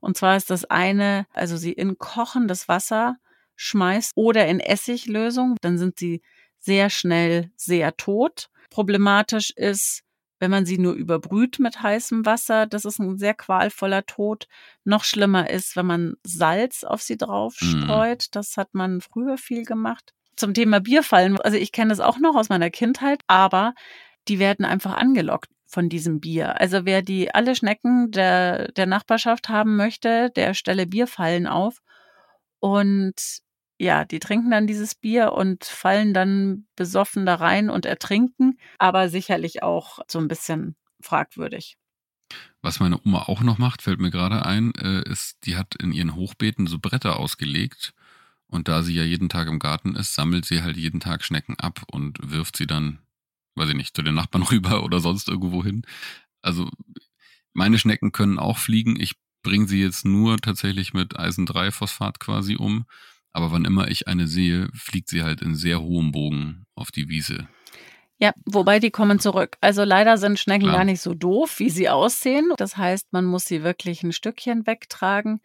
Und 0.00 0.16
zwar 0.16 0.36
ist 0.36 0.50
das 0.50 0.64
eine, 0.64 1.28
also 1.32 1.56
sie 1.56 1.74
in 1.74 1.96
kochendes 1.98 2.66
Wasser 2.66 3.14
schmeißt 3.54 4.14
oder 4.16 4.48
in 4.48 4.58
Essiglösung, 4.58 5.54
dann 5.60 5.78
sind 5.78 5.96
sie 5.96 6.22
sehr 6.58 6.90
schnell 6.90 7.52
sehr 7.54 7.96
tot. 7.96 8.48
Problematisch 8.68 9.52
ist, 9.54 10.02
wenn 10.42 10.50
man 10.50 10.66
sie 10.66 10.76
nur 10.76 10.94
überbrüht 10.94 11.60
mit 11.60 11.84
heißem 11.84 12.26
Wasser, 12.26 12.66
das 12.66 12.84
ist 12.84 12.98
ein 12.98 13.16
sehr 13.16 13.32
qualvoller 13.32 14.04
Tod. 14.06 14.48
Noch 14.82 15.04
schlimmer 15.04 15.48
ist, 15.48 15.76
wenn 15.76 15.86
man 15.86 16.14
Salz 16.24 16.82
auf 16.82 17.00
sie 17.00 17.16
drauf 17.16 17.54
mhm. 17.60 17.84
streut. 17.84 18.26
Das 18.32 18.56
hat 18.56 18.74
man 18.74 19.00
früher 19.00 19.38
viel 19.38 19.64
gemacht. 19.64 20.12
Zum 20.34 20.52
Thema 20.52 20.80
Bierfallen, 20.80 21.40
also 21.40 21.56
ich 21.56 21.70
kenne 21.70 21.90
das 21.90 22.00
auch 22.00 22.18
noch 22.18 22.34
aus 22.34 22.48
meiner 22.48 22.70
Kindheit, 22.70 23.20
aber 23.28 23.74
die 24.26 24.40
werden 24.40 24.64
einfach 24.64 24.96
angelockt 24.96 25.48
von 25.68 25.88
diesem 25.88 26.18
Bier. 26.18 26.60
Also 26.60 26.84
wer 26.84 27.02
die 27.02 27.32
alle 27.32 27.54
Schnecken 27.54 28.10
der, 28.10 28.72
der 28.72 28.86
Nachbarschaft 28.86 29.48
haben 29.48 29.76
möchte, 29.76 30.30
der 30.34 30.54
stelle 30.54 30.88
Bierfallen 30.88 31.46
auf. 31.46 31.82
Und 32.58 33.14
ja, 33.82 34.04
die 34.04 34.20
trinken 34.20 34.52
dann 34.52 34.68
dieses 34.68 34.94
Bier 34.94 35.32
und 35.32 35.64
fallen 35.64 36.14
dann 36.14 36.66
besoffen 36.76 37.26
da 37.26 37.34
rein 37.34 37.68
und 37.68 37.84
ertrinken, 37.84 38.56
aber 38.78 39.08
sicherlich 39.08 39.64
auch 39.64 39.98
so 40.06 40.20
ein 40.20 40.28
bisschen 40.28 40.76
fragwürdig. 41.00 41.76
Was 42.62 42.78
meine 42.78 43.00
Oma 43.04 43.22
auch 43.22 43.40
noch 43.40 43.58
macht, 43.58 43.82
fällt 43.82 43.98
mir 43.98 44.12
gerade 44.12 44.46
ein, 44.46 44.72
äh, 44.76 45.02
ist, 45.10 45.44
die 45.46 45.56
hat 45.56 45.74
in 45.74 45.90
ihren 45.90 46.14
Hochbeeten 46.14 46.68
so 46.68 46.78
Bretter 46.78 47.18
ausgelegt. 47.18 47.92
Und 48.46 48.68
da 48.68 48.84
sie 48.84 48.94
ja 48.94 49.02
jeden 49.02 49.28
Tag 49.28 49.48
im 49.48 49.58
Garten 49.58 49.96
ist, 49.96 50.14
sammelt 50.14 50.44
sie 50.44 50.62
halt 50.62 50.76
jeden 50.76 51.00
Tag 51.00 51.24
Schnecken 51.24 51.58
ab 51.58 51.82
und 51.90 52.18
wirft 52.22 52.56
sie 52.56 52.68
dann, 52.68 53.00
weiß 53.56 53.70
ich 53.70 53.74
nicht, 53.74 53.96
zu 53.96 54.02
den 54.02 54.14
Nachbarn 54.14 54.42
rüber 54.50 54.84
oder 54.84 55.00
sonst 55.00 55.28
irgendwo 55.28 55.64
hin. 55.64 55.82
Also 56.40 56.70
meine 57.52 57.80
Schnecken 57.80 58.12
können 58.12 58.38
auch 58.38 58.58
fliegen. 58.58 58.94
Ich 59.00 59.16
bringe 59.42 59.66
sie 59.66 59.80
jetzt 59.80 60.04
nur 60.04 60.38
tatsächlich 60.38 60.94
mit 60.94 61.18
Eisen-3-Phosphat 61.18 62.20
quasi 62.20 62.54
um. 62.54 62.86
Aber 63.32 63.52
wann 63.52 63.64
immer 63.64 63.88
ich 63.88 64.08
eine 64.08 64.26
sehe, 64.26 64.68
fliegt 64.74 65.08
sie 65.08 65.22
halt 65.22 65.42
in 65.42 65.54
sehr 65.54 65.80
hohem 65.80 66.12
Bogen 66.12 66.64
auf 66.74 66.90
die 66.90 67.08
Wiese. 67.08 67.48
Ja, 68.18 68.32
wobei 68.44 68.78
die 68.78 68.90
kommen 68.90 69.18
zurück. 69.18 69.56
Also 69.60 69.82
leider 69.84 70.16
sind 70.16 70.38
Schnecken 70.38 70.66
Klar. 70.66 70.76
gar 70.76 70.84
nicht 70.84 71.00
so 71.00 71.14
doof, 71.14 71.58
wie 71.58 71.70
sie 71.70 71.88
aussehen. 71.88 72.52
Das 72.56 72.76
heißt, 72.76 73.12
man 73.12 73.24
muss 73.24 73.46
sie 73.46 73.64
wirklich 73.64 74.02
ein 74.02 74.12
Stückchen 74.12 74.66
wegtragen. 74.66 75.40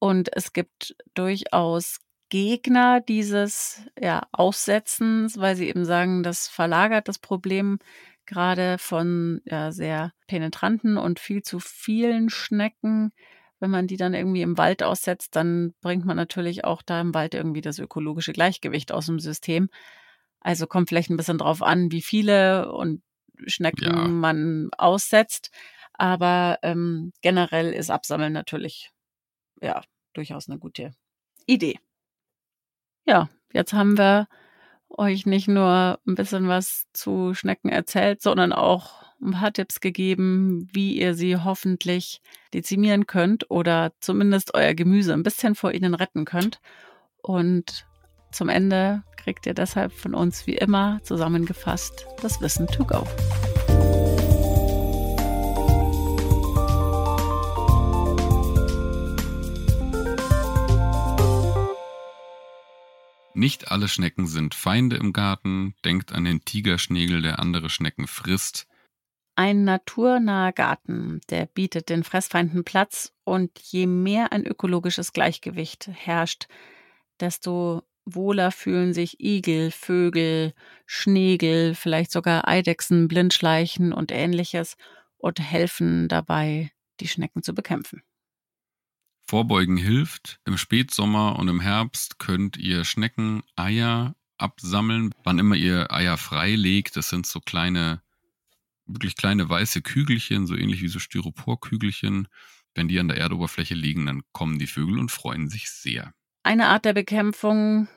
Und 0.00 0.28
es 0.34 0.52
gibt 0.52 0.96
durchaus 1.14 2.00
Gegner 2.28 3.00
dieses 3.00 3.82
ja, 4.00 4.26
Aussetzens, 4.32 5.38
weil 5.38 5.56
sie 5.56 5.68
eben 5.68 5.84
sagen, 5.84 6.22
das 6.22 6.48
verlagert 6.48 7.08
das 7.08 7.18
Problem 7.18 7.78
gerade 8.26 8.78
von 8.78 9.40
ja, 9.44 9.72
sehr 9.72 10.12
penetranten 10.26 10.98
und 10.98 11.18
viel 11.20 11.42
zu 11.42 11.60
vielen 11.60 12.30
Schnecken 12.30 13.12
wenn 13.60 13.70
man 13.70 13.86
die 13.86 13.96
dann 13.96 14.14
irgendwie 14.14 14.42
im 14.42 14.58
Wald 14.58 14.82
aussetzt, 14.82 15.34
dann 15.36 15.74
bringt 15.80 16.04
man 16.04 16.16
natürlich 16.16 16.64
auch 16.64 16.82
da 16.82 17.00
im 17.00 17.14
Wald 17.14 17.34
irgendwie 17.34 17.60
das 17.60 17.78
ökologische 17.78 18.32
Gleichgewicht 18.32 18.92
aus 18.92 19.06
dem 19.06 19.18
System. 19.18 19.68
Also 20.40 20.66
kommt 20.66 20.88
vielleicht 20.88 21.10
ein 21.10 21.16
bisschen 21.16 21.38
drauf 21.38 21.62
an, 21.62 21.90
wie 21.90 22.02
viele 22.02 22.72
und 22.72 23.02
Schnecken 23.46 23.84
ja. 23.84 24.08
man 24.08 24.70
aussetzt. 24.76 25.50
Aber 25.92 26.58
ähm, 26.62 27.12
generell 27.22 27.72
ist 27.72 27.90
Absammeln 27.90 28.32
natürlich 28.32 28.90
ja 29.60 29.82
durchaus 30.14 30.48
eine 30.48 30.58
gute 30.58 30.92
Idee. 31.46 31.78
Ja, 33.04 33.28
jetzt 33.52 33.72
haben 33.72 33.98
wir 33.98 34.28
euch 34.88 35.26
nicht 35.26 35.48
nur 35.48 35.98
ein 36.06 36.14
bisschen 36.14 36.48
was 36.48 36.86
zu 36.92 37.34
Schnecken 37.34 37.68
erzählt, 37.68 38.22
sondern 38.22 38.52
auch 38.52 39.07
ein 39.20 39.32
paar 39.32 39.52
Tipps 39.52 39.80
gegeben, 39.80 40.68
wie 40.72 40.98
ihr 40.98 41.14
sie 41.14 41.36
hoffentlich 41.36 42.20
dezimieren 42.54 43.06
könnt 43.06 43.50
oder 43.50 43.92
zumindest 44.00 44.54
euer 44.54 44.74
Gemüse 44.74 45.12
ein 45.12 45.22
bisschen 45.22 45.54
vor 45.54 45.72
ihnen 45.72 45.94
retten 45.94 46.24
könnt. 46.24 46.60
Und 47.20 47.86
zum 48.30 48.48
Ende 48.48 49.02
kriegt 49.16 49.46
ihr 49.46 49.54
deshalb 49.54 49.92
von 49.92 50.14
uns 50.14 50.46
wie 50.46 50.56
immer 50.56 51.00
zusammengefasst 51.02 52.06
das 52.22 52.40
Wissen 52.40 52.66
to 52.68 52.84
go. 52.84 53.06
Nicht 63.38 63.70
alle 63.70 63.86
Schnecken 63.86 64.26
sind 64.26 64.56
Feinde 64.56 64.96
im 64.96 65.12
Garten. 65.12 65.74
Denkt 65.84 66.12
an 66.12 66.24
den 66.24 66.44
Tigerschnägel, 66.44 67.22
der 67.22 67.38
andere 67.38 67.70
Schnecken 67.70 68.08
frisst. 68.08 68.66
Ein 69.38 69.62
naturnaher 69.62 70.52
Garten, 70.52 71.20
der 71.30 71.46
bietet 71.46 71.90
den 71.90 72.02
Fressfeinden 72.02 72.64
Platz 72.64 73.12
und 73.22 73.56
je 73.60 73.86
mehr 73.86 74.32
ein 74.32 74.44
ökologisches 74.44 75.12
Gleichgewicht 75.12 75.88
herrscht, 75.92 76.48
desto 77.20 77.84
wohler 78.04 78.50
fühlen 78.50 78.92
sich 78.92 79.20
Igel, 79.20 79.70
Vögel, 79.70 80.54
Schnegel, 80.86 81.76
vielleicht 81.76 82.10
sogar 82.10 82.48
Eidechsen, 82.48 83.06
Blindschleichen 83.06 83.92
und 83.92 84.10
ähnliches 84.10 84.76
und 85.18 85.38
helfen 85.38 86.08
dabei, 86.08 86.72
die 86.98 87.06
Schnecken 87.06 87.44
zu 87.44 87.54
bekämpfen. 87.54 88.02
Vorbeugen 89.24 89.76
hilft. 89.76 90.40
Im 90.46 90.58
Spätsommer 90.58 91.38
und 91.38 91.46
im 91.46 91.60
Herbst 91.60 92.18
könnt 92.18 92.56
ihr 92.56 92.84
Schnecken, 92.84 93.44
Eier 93.54 94.16
absammeln. 94.36 95.14
Wann 95.22 95.38
immer 95.38 95.54
ihr 95.54 95.92
Eier 95.92 96.16
freilegt, 96.16 96.96
das 96.96 97.08
sind 97.08 97.24
so 97.24 97.38
kleine 97.38 98.02
wirklich 98.88 99.16
kleine 99.16 99.48
weiße 99.48 99.82
Kügelchen, 99.82 100.46
so 100.46 100.56
ähnlich 100.56 100.82
wie 100.82 100.88
so 100.88 100.98
Styroporkügelchen. 100.98 102.28
Wenn 102.74 102.88
die 102.88 102.98
an 102.98 103.08
der 103.08 103.18
Erdoberfläche 103.18 103.74
liegen, 103.74 104.06
dann 104.06 104.22
kommen 104.32 104.58
die 104.58 104.66
Vögel 104.66 104.98
und 104.98 105.10
freuen 105.10 105.48
sich 105.48 105.70
sehr. 105.70 106.12
Eine 106.42 106.68
Art 106.68 106.84
der 106.84 106.94
Bekämpfung, 106.94 107.88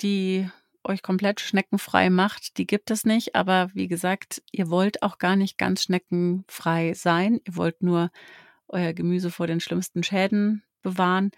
die 0.00 0.48
euch 0.84 1.02
komplett 1.02 1.40
schneckenfrei 1.40 2.10
macht, 2.10 2.58
die 2.58 2.66
gibt 2.66 2.90
es 2.90 3.04
nicht. 3.04 3.34
Aber 3.34 3.70
wie 3.74 3.88
gesagt, 3.88 4.42
ihr 4.52 4.68
wollt 4.68 5.02
auch 5.02 5.18
gar 5.18 5.36
nicht 5.36 5.56
ganz 5.56 5.84
schneckenfrei 5.84 6.94
sein. 6.94 7.40
Ihr 7.46 7.56
wollt 7.56 7.82
nur 7.82 8.10
euer 8.68 8.92
Gemüse 8.92 9.30
vor 9.30 9.46
den 9.46 9.60
schlimmsten 9.60 10.02
Schäden 10.02 10.62
bewahren. 10.82 11.30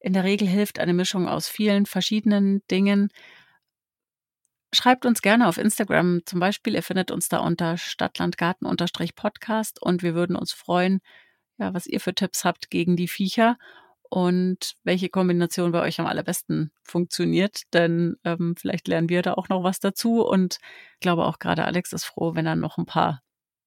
In 0.00 0.12
der 0.12 0.24
Regel 0.24 0.48
hilft 0.48 0.78
eine 0.78 0.94
Mischung 0.94 1.28
aus 1.28 1.48
vielen 1.48 1.86
verschiedenen 1.86 2.62
Dingen. 2.70 3.10
Schreibt 4.72 5.04
uns 5.04 5.20
gerne 5.20 5.48
auf 5.48 5.58
Instagram 5.58 6.20
zum 6.26 6.38
Beispiel. 6.38 6.74
Ihr 6.74 6.82
findet 6.82 7.10
uns 7.10 7.28
da 7.28 7.38
unter 7.38 7.76
Stadtlandgarten-Podcast 7.76 9.82
und 9.82 10.02
wir 10.02 10.14
würden 10.14 10.36
uns 10.36 10.52
freuen, 10.52 11.00
ja, 11.58 11.74
was 11.74 11.86
ihr 11.86 12.00
für 12.00 12.14
Tipps 12.14 12.44
habt 12.44 12.70
gegen 12.70 12.96
die 12.96 13.08
Viecher 13.08 13.58
und 14.10 14.74
welche 14.84 15.08
Kombination 15.08 15.72
bei 15.72 15.82
euch 15.82 16.00
am 16.00 16.06
allerbesten 16.06 16.72
funktioniert. 16.82 17.62
Denn 17.72 18.16
ähm, 18.24 18.54
vielleicht 18.56 18.88
lernen 18.88 19.08
wir 19.08 19.22
da 19.22 19.34
auch 19.34 19.48
noch 19.48 19.62
was 19.62 19.80
dazu 19.80 20.22
und 20.22 20.58
ich 20.94 21.00
glaube 21.00 21.24
auch 21.24 21.38
gerade 21.38 21.64
Alex 21.64 21.92
ist 21.92 22.04
froh, 22.04 22.34
wenn 22.34 22.46
er 22.46 22.56
noch 22.56 22.78
ein 22.78 22.86
paar 22.86 23.22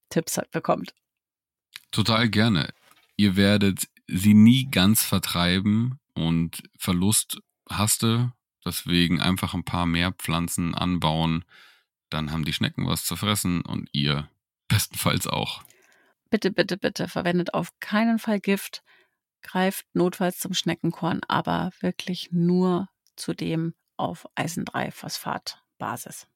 Tipps 0.10 0.40
bekommt. 0.52 0.94
Total 1.92 2.30
gerne. 2.30 2.70
Ihr 3.16 3.36
werdet 3.36 3.88
sie 4.08 4.34
nie 4.34 4.70
ganz 4.70 5.04
vertreiben 5.04 6.00
und 6.14 6.62
Verlust 6.78 7.40
hasste 7.70 8.34
Deswegen 8.66 9.22
einfach 9.22 9.54
ein 9.54 9.66
paar 9.66 9.86
mehr 9.86 10.12
Pflanzen 10.12 10.76
anbauen. 10.76 11.46
Dann 12.10 12.32
haben 12.32 12.46
die 12.46 12.54
Schnecken 12.54 12.88
was 12.88 13.06
zu 13.06 13.16
fressen 13.16 13.62
und 13.62 13.90
ihr 13.92 14.30
bestenfalls 14.68 15.28
auch. 15.28 15.64
Bitte, 16.30 16.52
bitte, 16.52 16.78
bitte 16.78 17.08
verwendet 17.08 17.54
auf 17.54 17.80
keinen 17.80 18.20
Fall 18.20 18.40
Gift. 18.40 18.84
Greift 19.42 19.86
notfalls 19.94 20.40
zum 20.40 20.54
Schneckenkorn, 20.54 21.22
aber 21.28 21.72
wirklich 21.82 22.32
nur 22.32 22.90
zudem 23.16 23.74
auf 23.98 24.26
Eisen-3-Phosphat-Basis. 24.36 26.28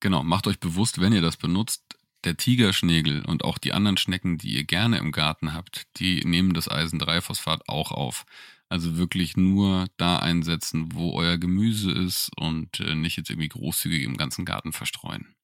Genau, 0.00 0.22
macht 0.22 0.46
euch 0.46 0.58
bewusst, 0.58 1.00
wenn 1.00 1.12
ihr 1.12 1.20
das 1.20 1.36
benutzt, 1.36 1.98
der 2.24 2.36
Tigerschnägel 2.36 3.24
und 3.24 3.44
auch 3.44 3.58
die 3.58 3.72
anderen 3.72 3.96
Schnecken, 3.96 4.38
die 4.38 4.54
ihr 4.54 4.64
gerne 4.64 4.98
im 4.98 5.12
Garten 5.12 5.54
habt, 5.54 5.86
die 5.98 6.24
nehmen 6.24 6.54
das 6.54 6.68
Eisen-3-Phosphat 6.70 7.68
auch 7.68 7.92
auf. 7.92 8.24
Also 8.68 8.96
wirklich 8.96 9.36
nur 9.36 9.86
da 9.98 10.18
einsetzen, 10.18 10.94
wo 10.94 11.12
euer 11.12 11.38
Gemüse 11.38 11.92
ist 11.92 12.30
und 12.36 12.80
äh, 12.80 12.94
nicht 12.94 13.16
jetzt 13.16 13.30
irgendwie 13.30 13.48
großzügig 13.48 14.02
im 14.02 14.16
ganzen 14.16 14.44
Garten 14.44 14.72
verstreuen. 14.72 15.34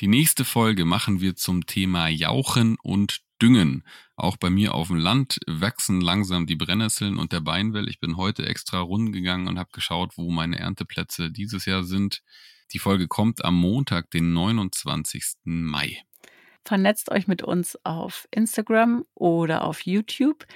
Die 0.00 0.08
nächste 0.08 0.44
Folge 0.44 0.84
machen 0.84 1.20
wir 1.20 1.36
zum 1.36 1.66
Thema 1.66 2.08
Jauchen 2.08 2.76
und 2.82 3.20
Düngen. 3.40 3.84
Auch 4.16 4.36
bei 4.36 4.50
mir 4.50 4.74
auf 4.74 4.88
dem 4.88 4.96
Land 4.96 5.40
wachsen 5.46 6.00
langsam 6.00 6.46
die 6.46 6.56
Brennnesseln 6.56 7.18
und 7.18 7.32
der 7.32 7.40
Beinwell. 7.40 7.88
Ich 7.88 8.00
bin 8.00 8.16
heute 8.16 8.46
extra 8.46 8.78
rumgegangen 8.78 9.48
und 9.48 9.58
habe 9.58 9.70
geschaut, 9.72 10.16
wo 10.16 10.30
meine 10.30 10.58
Ernteplätze 10.58 11.30
dieses 11.30 11.66
Jahr 11.66 11.82
sind. 11.82 12.22
Die 12.72 12.78
Folge 12.78 13.06
kommt 13.06 13.44
am 13.44 13.56
Montag, 13.56 14.10
den 14.10 14.32
29. 14.32 15.24
Mai. 15.44 16.02
Vernetzt 16.64 17.10
euch 17.10 17.26
mit 17.26 17.42
uns 17.42 17.76
auf 17.84 18.28
Instagram 18.30 19.04
oder 19.14 19.64
auf 19.64 19.80
YouTube. 19.82 20.46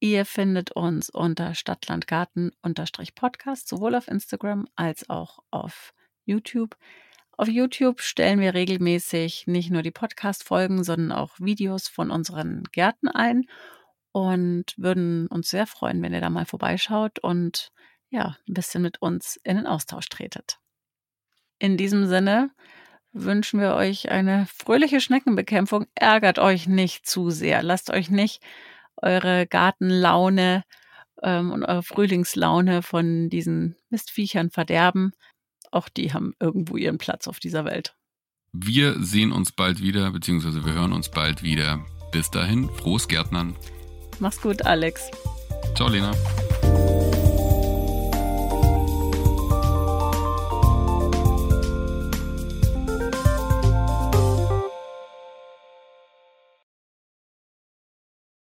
Ihr 0.00 0.24
findet 0.24 0.72
uns 0.72 1.08
unter 1.08 1.54
Stadtlandgarten-Podcast, 1.54 3.68
sowohl 3.68 3.94
auf 3.94 4.08
Instagram 4.08 4.66
als 4.74 5.08
auch 5.08 5.38
auf 5.50 5.94
YouTube. 6.24 6.76
Auf 7.38 7.48
YouTube 7.48 8.00
stellen 8.00 8.40
wir 8.40 8.54
regelmäßig 8.54 9.46
nicht 9.46 9.70
nur 9.70 9.82
die 9.82 9.90
Podcast-Folgen, 9.90 10.84
sondern 10.84 11.12
auch 11.12 11.38
Videos 11.38 11.88
von 11.88 12.10
unseren 12.10 12.64
Gärten 12.72 13.08
ein 13.08 13.44
und 14.12 14.74
würden 14.78 15.26
uns 15.28 15.50
sehr 15.50 15.66
freuen, 15.66 16.02
wenn 16.02 16.14
ihr 16.14 16.20
da 16.20 16.30
mal 16.30 16.46
vorbeischaut 16.46 17.18
und 17.18 17.72
ja, 18.08 18.36
ein 18.48 18.54
bisschen 18.54 18.82
mit 18.82 19.02
uns 19.02 19.38
in 19.44 19.56
den 19.56 19.66
Austausch 19.66 20.08
tretet. 20.08 20.58
In 21.58 21.76
diesem 21.76 22.06
Sinne 22.06 22.50
wünschen 23.16 23.60
wir 23.60 23.74
euch 23.74 24.10
eine 24.10 24.46
fröhliche 24.46 25.00
Schneckenbekämpfung. 25.00 25.86
Ärgert 25.94 26.38
euch 26.38 26.66
nicht 26.66 27.06
zu 27.06 27.30
sehr. 27.30 27.62
Lasst 27.62 27.90
euch 27.90 28.10
nicht 28.10 28.42
eure 28.96 29.46
Gartenlaune 29.46 30.64
ähm, 31.22 31.50
und 31.52 31.64
eure 31.64 31.82
Frühlingslaune 31.82 32.82
von 32.82 33.28
diesen 33.28 33.76
Mistviechern 33.90 34.50
verderben. 34.50 35.12
Auch 35.70 35.88
die 35.88 36.12
haben 36.12 36.34
irgendwo 36.40 36.76
ihren 36.76 36.98
Platz 36.98 37.26
auf 37.26 37.40
dieser 37.40 37.64
Welt. 37.64 37.94
Wir 38.52 39.02
sehen 39.02 39.32
uns 39.32 39.52
bald 39.52 39.82
wieder, 39.82 40.10
beziehungsweise 40.12 40.64
wir 40.64 40.72
hören 40.72 40.92
uns 40.92 41.10
bald 41.10 41.42
wieder. 41.42 41.84
Bis 42.12 42.30
dahin, 42.30 42.70
frohes 42.70 43.08
Gärtnern. 43.08 43.56
Mach's 44.18 44.40
gut, 44.40 44.62
Alex. 44.62 45.10
Ciao, 45.74 45.88
Lena. 45.88 46.12